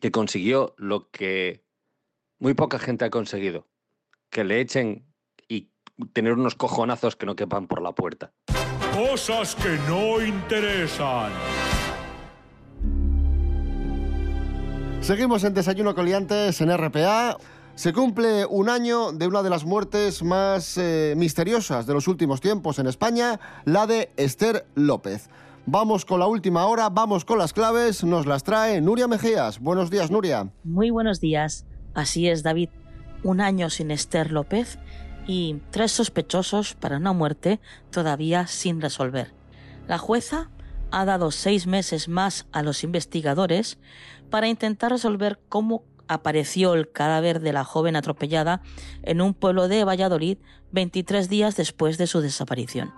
[0.00, 1.62] que consiguió lo que
[2.38, 3.66] muy poca gente ha conseguido,
[4.30, 5.04] que le echen
[5.48, 5.70] y
[6.14, 8.32] tener unos cojonazos que no quepan por la puerta.
[8.94, 11.30] Cosas que no interesan.
[15.02, 17.36] Seguimos en Desayuno Coliantes en RPA.
[17.74, 22.40] Se cumple un año de una de las muertes más eh, misteriosas de los últimos
[22.40, 25.30] tiempos en España, la de Esther López.
[25.66, 29.60] Vamos con la última hora, vamos con las claves, nos las trae Nuria Mejías.
[29.60, 30.50] Buenos días, Nuria.
[30.64, 31.64] Muy buenos días.
[31.94, 32.68] Así es, David.
[33.22, 34.78] Un año sin Esther López
[35.26, 37.60] y tres sospechosos para una muerte
[37.90, 39.32] todavía sin resolver.
[39.86, 40.50] La jueza
[40.90, 43.78] ha dado seis meses más a los investigadores
[44.30, 48.62] para intentar resolver cómo apareció el cadáver de la joven atropellada
[49.04, 50.38] en un pueblo de Valladolid
[50.72, 52.92] 23 días después de su desaparición.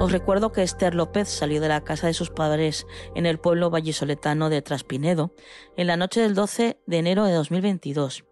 [0.00, 3.68] Os recuerdo que Esther López salió de la casa de sus padres en el pueblo
[3.70, 5.34] vallisoletano de Traspinedo
[5.76, 8.24] en la noche del 12 de enero de 2022.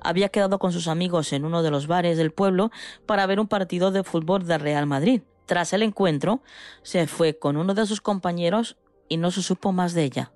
[0.00, 2.70] Había quedado con sus amigos en uno de los bares del pueblo
[3.06, 5.22] para ver un partido de fútbol del Real Madrid.
[5.46, 6.42] Tras el encuentro,
[6.82, 8.76] se fue con uno de sus compañeros
[9.08, 10.32] y no se supo más de ella.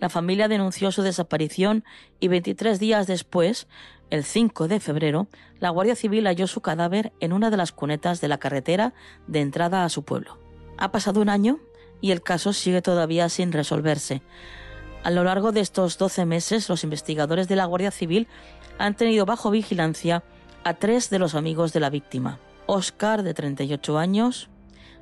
[0.00, 1.84] La familia denunció su desaparición
[2.20, 3.66] y 23 días después
[4.10, 5.26] el 5 de febrero,
[5.58, 8.94] la Guardia Civil halló su cadáver en una de las cunetas de la carretera
[9.26, 10.38] de entrada a su pueblo.
[10.78, 11.58] Ha pasado un año
[12.00, 14.22] y el caso sigue todavía sin resolverse.
[15.02, 18.28] A lo largo de estos 12 meses, los investigadores de la Guardia Civil
[18.78, 20.22] han tenido bajo vigilancia
[20.62, 22.38] a tres de los amigos de la víctima.
[22.66, 24.50] Oscar, de 38 años,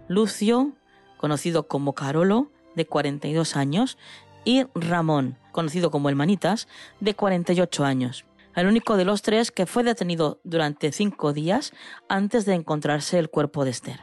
[0.08, 0.72] Lucio,
[1.16, 3.98] conocido como Carolo, de 42 años,
[4.44, 6.68] y Ramón, conocido como el Manitas,
[7.00, 8.24] de 48 años.
[8.54, 11.72] El único de los tres que fue detenido durante cinco días
[12.08, 14.00] antes de encontrarse el cuerpo de Esther.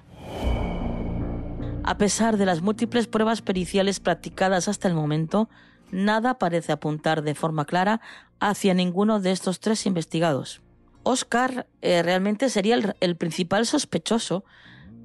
[1.84, 5.50] A pesar de las múltiples pruebas periciales practicadas hasta el momento,
[5.90, 8.02] nada parece apuntar de forma clara
[8.40, 10.62] hacia ninguno de estos tres investigados.
[11.04, 14.44] Oscar eh, realmente sería el, el principal sospechoso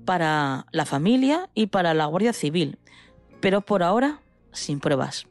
[0.04, 2.78] para la familia y para la Guardia Civil,
[3.40, 4.20] pero por ahora
[4.52, 5.26] sin pruebas.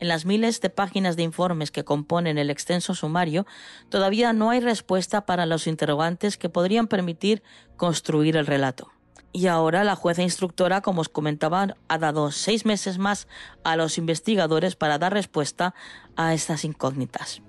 [0.00, 3.46] En las miles de páginas de informes que componen el extenso sumario,
[3.90, 7.42] todavía no hay respuesta para los interrogantes que podrían permitir
[7.76, 8.90] construir el relato.
[9.32, 13.28] Y ahora la jueza instructora, como os comentaba, ha dado seis meses más
[13.62, 15.74] a los investigadores para dar respuesta
[16.16, 17.42] a estas incógnitas.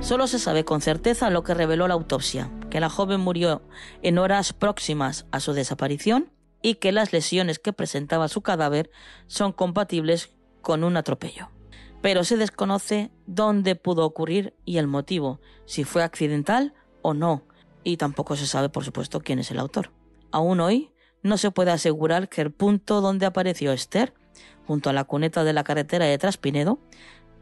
[0.00, 3.60] Solo se sabe con certeza lo que reveló la autopsia, que la joven murió
[4.00, 8.90] en horas próximas a su desaparición y que las lesiones que presentaba su cadáver
[9.26, 11.50] son compatibles con un atropello.
[12.00, 17.46] Pero se desconoce dónde pudo ocurrir y el motivo, si fue accidental o no,
[17.84, 19.92] y tampoco se sabe, por supuesto, quién es el autor.
[20.30, 24.14] Aún hoy no se puede asegurar que el punto donde apareció Esther,
[24.66, 26.78] junto a la cuneta de la carretera de Traspinedo,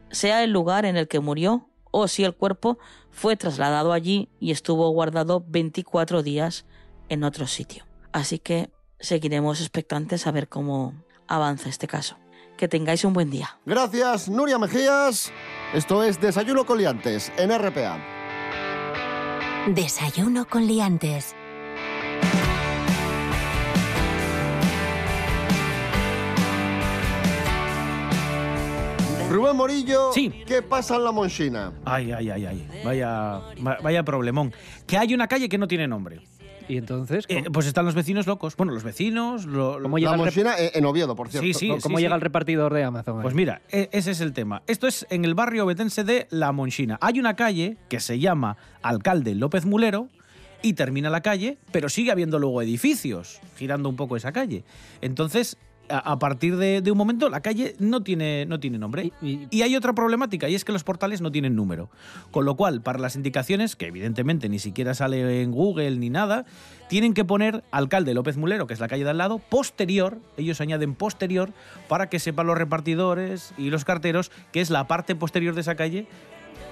[0.09, 2.77] sea el lugar en el que murió o si el cuerpo
[3.11, 6.65] fue trasladado allí y estuvo guardado 24 días
[7.09, 7.85] en otro sitio.
[8.11, 8.69] Así que
[8.99, 10.93] seguiremos expectantes a ver cómo
[11.27, 12.17] avanza este caso.
[12.57, 13.59] Que tengáis un buen día.
[13.65, 15.31] Gracias, Nuria Mejías.
[15.73, 17.99] Esto es Desayuno con Liantes en RPA.
[19.67, 21.35] Desayuno con liantes.
[29.41, 30.11] Rubén Morillo,
[30.45, 31.73] ¿qué pasa en la Monchina?
[31.85, 32.67] Ay, ay, ay, ay.
[32.85, 33.09] Vaya,
[33.65, 34.53] va- vaya problemón.
[34.85, 36.21] Que hay una calle que no tiene nombre.
[36.69, 37.25] ¿Y entonces?
[37.27, 38.55] Eh, pues están los vecinos locos.
[38.55, 39.45] Bueno, los vecinos...
[39.45, 41.45] Lo, lo- ¿Cómo llega La rep- Monchina eh, en Oviedo, por cierto.
[41.45, 42.15] Sí, sí, ¿Cómo sí, llega sí.
[42.15, 43.21] el repartidor de Amazon?
[43.23, 44.61] Pues mira, e- ese es el tema.
[44.67, 46.97] Esto es en el barrio betense de La Monchina.
[47.01, 50.07] Hay una calle que se llama Alcalde López Mulero
[50.61, 54.63] y termina la calle, pero sigue habiendo luego edificios girando un poco esa calle.
[55.01, 55.57] Entonces,
[55.91, 59.11] a, a partir de, de un momento, la calle no tiene, no tiene nombre.
[59.21, 61.89] Y, hay otra problemática, y es que los portales no tienen número.
[62.31, 66.45] Con lo cual, para las indicaciones, que evidentemente ni siquiera sale en Google ni nada,
[66.89, 70.61] tienen que poner Alcalde López Mulero, que es la calle de al lado, posterior, ellos
[70.61, 71.53] añaden posterior,
[71.87, 75.75] para que sepan los repartidores y los carteros que es la parte posterior de esa
[75.75, 76.07] calle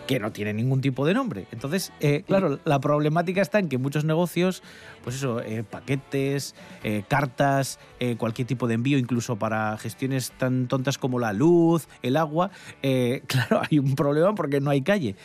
[0.10, 1.45] que no tiene ningún tipo de nombre.
[1.51, 4.64] Entonces, eh, claro, la problemática está en que muchos negocios,
[5.03, 7.78] pues eso, eh, paquetes, eh, cartas,
[8.18, 12.49] cualquier tipo de envío, incluso para gestiones tan tontas como la luz, el agua,
[13.28, 15.16] claro, hay un problema porque no hay calle.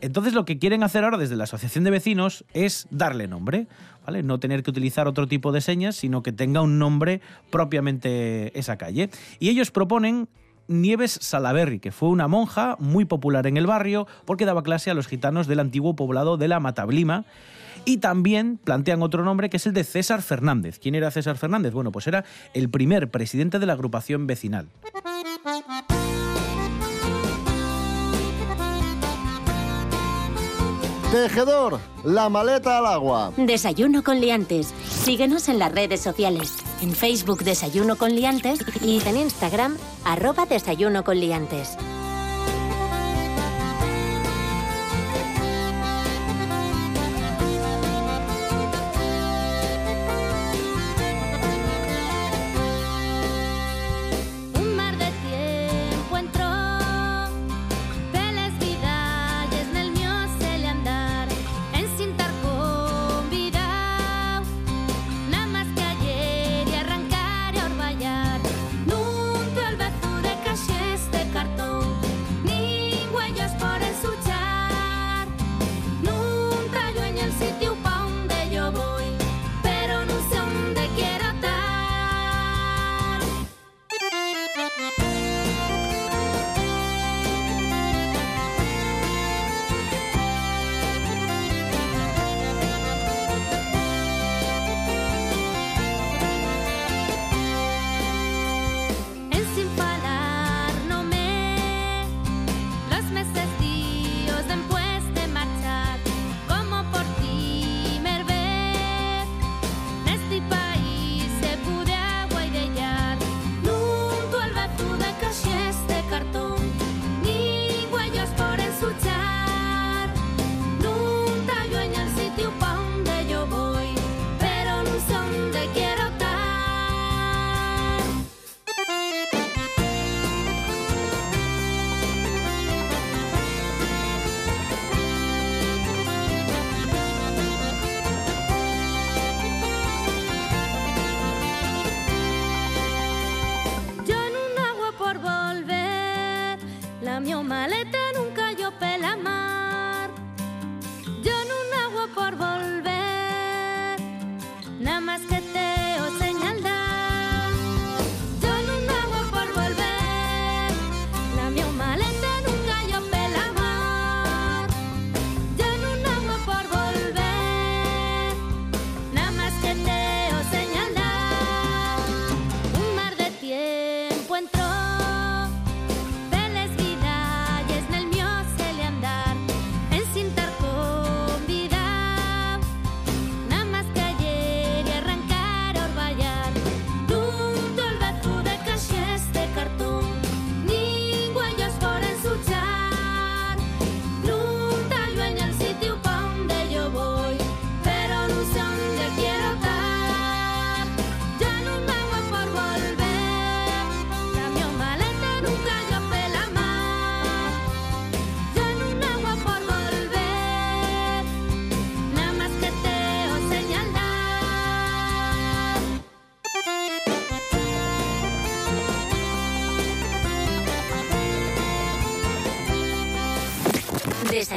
[0.00, 3.68] Entonces, lo que quieren hacer ahora desde la Asociación de Vecinos es darle nombre,
[4.04, 4.24] ¿vale?
[4.24, 7.20] No tener que utilizar otro tipo de señas, sino que tenga un nombre
[7.50, 9.08] propiamente esa calle.
[9.38, 10.26] Y ellos proponen
[10.68, 14.94] Nieves Salaberry, que fue una monja muy popular en el barrio porque daba clase a
[14.94, 17.24] los gitanos del antiguo poblado de la Matablima.
[17.84, 20.78] Y también plantean otro nombre que es el de César Fernández.
[20.78, 21.72] ¿Quién era César Fernández?
[21.72, 24.68] Bueno, pues era el primer presidente de la agrupación vecinal.
[31.12, 33.34] Tejedor, la maleta al agua.
[33.36, 34.72] Desayuno con liantes.
[34.88, 36.56] Síguenos en las redes sociales.
[36.80, 41.76] En Facebook Desayuno con liantes y en Instagram arroba Desayuno con liantes.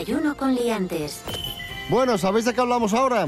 [0.06, 1.24] Desayuno con liantes.
[1.90, 3.26] Bueno, ¿sabéis de qué hablamos ahora?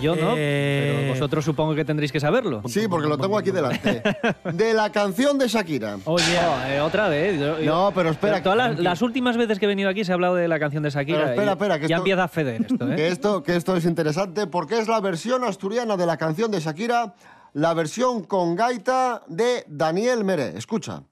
[0.00, 2.62] Yo no, Eh, pero vosotros supongo que tendréis que saberlo.
[2.68, 4.00] Sí, porque lo tengo aquí delante.
[4.52, 5.98] De la canción de Shakira.
[6.04, 6.24] Oye,
[6.68, 7.40] eh, otra vez.
[7.40, 8.40] Yo- yo- No, pero espera.
[8.44, 10.84] todas las, las últimas veces que he venido aquí se ha hablado de la canción
[10.84, 11.18] de Shakira.
[11.18, 12.94] Pero espera, espera, que ya esto- empieza a feder esto, ¿eh?
[12.96, 16.60] Que esto, que esto es interesante porque es la versión asturiana de la canción de
[16.60, 17.14] Shakira,
[17.54, 20.56] la versión con gaita de Daniel Meré.
[20.56, 21.02] Escucha.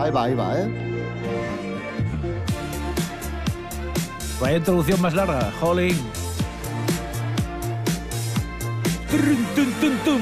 [0.00, 0.66] Ahí va, ahí va, ¿eh?
[4.40, 5.94] Vaya introducción más larga, jolín.
[9.10, 10.20] Turun, tun, tun, tun.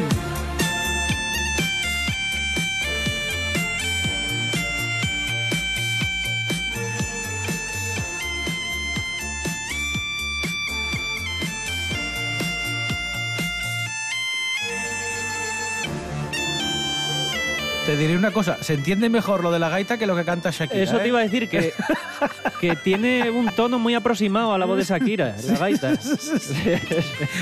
[17.89, 20.51] Te diré una cosa, se entiende mejor lo de la gaita que lo que canta
[20.51, 20.83] Shakira.
[20.83, 21.01] Eso ¿eh?
[21.01, 21.73] te iba a decir, que,
[22.61, 25.93] que tiene un tono muy aproximado a la voz de Shakira, la gaita.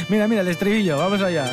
[0.08, 1.50] mira, mira, el estribillo, vamos allá.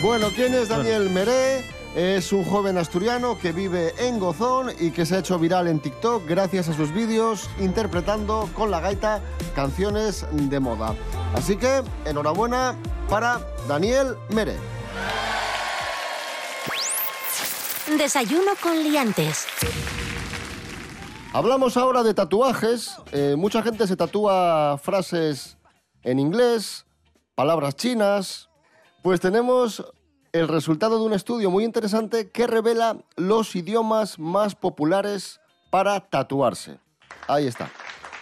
[0.00, 1.73] Bueno, ¿quién es Daniel Meré?
[1.94, 5.78] Es un joven asturiano que vive en Gozón y que se ha hecho viral en
[5.78, 9.20] TikTok gracias a sus vídeos interpretando con la gaita
[9.54, 10.96] canciones de moda.
[11.36, 12.74] Así que enhorabuena
[13.08, 14.56] para Daniel Meré.
[17.96, 19.46] Desayuno con liantes.
[21.32, 22.96] Hablamos ahora de tatuajes.
[23.12, 25.58] Eh, mucha gente se tatúa frases
[26.02, 26.86] en inglés,
[27.36, 28.48] palabras chinas.
[29.00, 29.84] Pues tenemos
[30.34, 36.78] el resultado de un estudio muy interesante que revela los idiomas más populares para tatuarse.
[37.28, 37.70] Ahí está.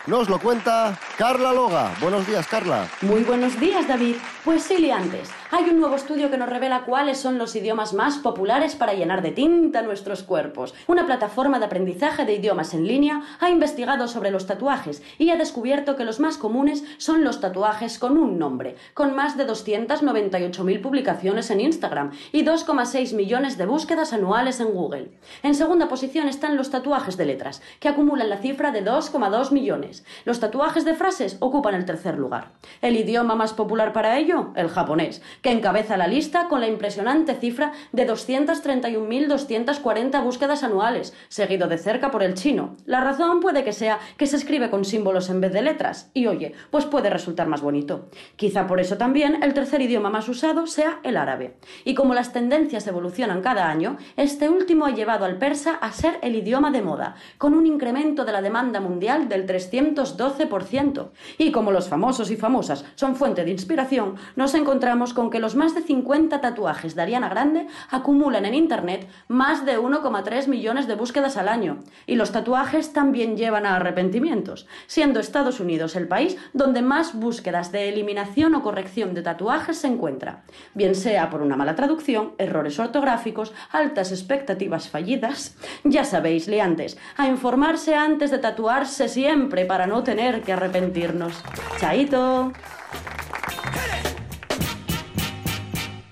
[0.07, 1.95] Nos lo cuenta Carla Loga.
[2.03, 2.87] Buenos días, Carla.
[3.01, 4.17] Muy buenos días, David.
[4.45, 5.30] Pues sí, liantes.
[5.53, 9.22] Hay un nuevo estudio que nos revela cuáles son los idiomas más populares para llenar
[9.22, 10.74] de tinta nuestros cuerpos.
[10.88, 15.36] Una plataforma de aprendizaje de idiomas en línea ha investigado sobre los tatuajes y ha
[15.36, 20.82] descubierto que los más comunes son los tatuajes con un nombre, con más de 298.000
[20.82, 25.12] publicaciones en Instagram y 2,6 millones de búsquedas anuales en Google.
[25.45, 30.05] En segunda posición están los tatuajes de letras, que acumulan la cifra de 2,2 millones.
[30.24, 32.51] Los tatuajes de frases ocupan el tercer lugar.
[32.80, 34.18] El idioma más popular para
[34.57, 41.68] el japonés, que encabeza la lista con la impresionante cifra de 231.240 búsquedas anuales, seguido
[41.68, 42.76] de cerca por el chino.
[42.87, 46.26] La razón puede que sea que se escribe con símbolos en vez de letras, y
[46.26, 48.09] oye, pues puede resultar más bonito.
[48.37, 51.57] Quizá por eso también el tercer idioma más usado sea el árabe.
[51.85, 56.18] Y como las tendencias evolucionan cada año, este último ha llevado al persa a ser
[56.22, 61.11] el idioma de moda, con un incremento de la demanda mundial del 312%.
[61.39, 65.57] Y como los famosos y famosas son fuente de inspiración, nos encontramos con que los
[65.57, 70.95] más de 50 tatuajes de Ariana Grande acumulan en Internet más de 1,3 millones de
[70.95, 71.79] búsquedas al año.
[72.07, 77.73] Y los tatuajes también llevan a arrepentimientos, siendo Estados Unidos el país donde más búsquedas
[77.73, 80.45] de eliminación o corrección de tatuajes se encuentra,
[80.75, 85.57] bien sea por una mala traducción, errores ortográficos, altas expectativas fallidas.
[85.85, 91.43] Ya sabéis, liantes, a informarse antes de tatuarse siempre para no tener que arrepentirnos.
[91.79, 92.53] ¡Chaito!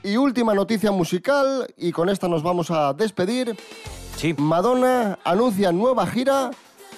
[0.02, 3.56] Y última noticia musical, y con esta nos vamos a despedir.
[4.38, 6.50] Madonna anuncia nueva gira,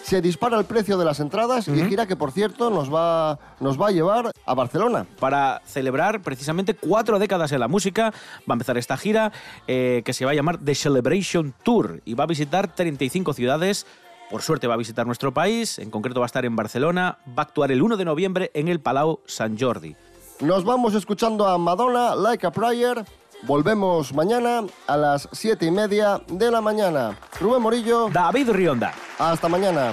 [0.02, 3.80] se dispara el precio de las entradas y gira que, por cierto, nos va, nos
[3.80, 5.06] va a llevar a Barcelona.
[5.20, 9.32] Para celebrar precisamente cuatro décadas en la música, va a empezar esta gira
[9.68, 13.86] eh, que se va a llamar The Celebration Tour y va a visitar 35 ciudades.
[14.30, 17.42] Por suerte va a visitar nuestro país, en concreto va a estar en Barcelona, va
[17.42, 19.94] a actuar el 1 de noviembre en el Palau Sant Jordi.
[20.42, 23.04] Nos vamos escuchando a Madonna, Like a Prayer.
[23.42, 27.16] Volvemos mañana a las siete y media de la mañana.
[27.40, 28.08] Rubén Morillo.
[28.08, 28.92] David Rionda.
[29.20, 29.92] Hasta mañana.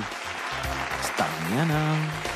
[0.99, 2.28] Hasta mañana.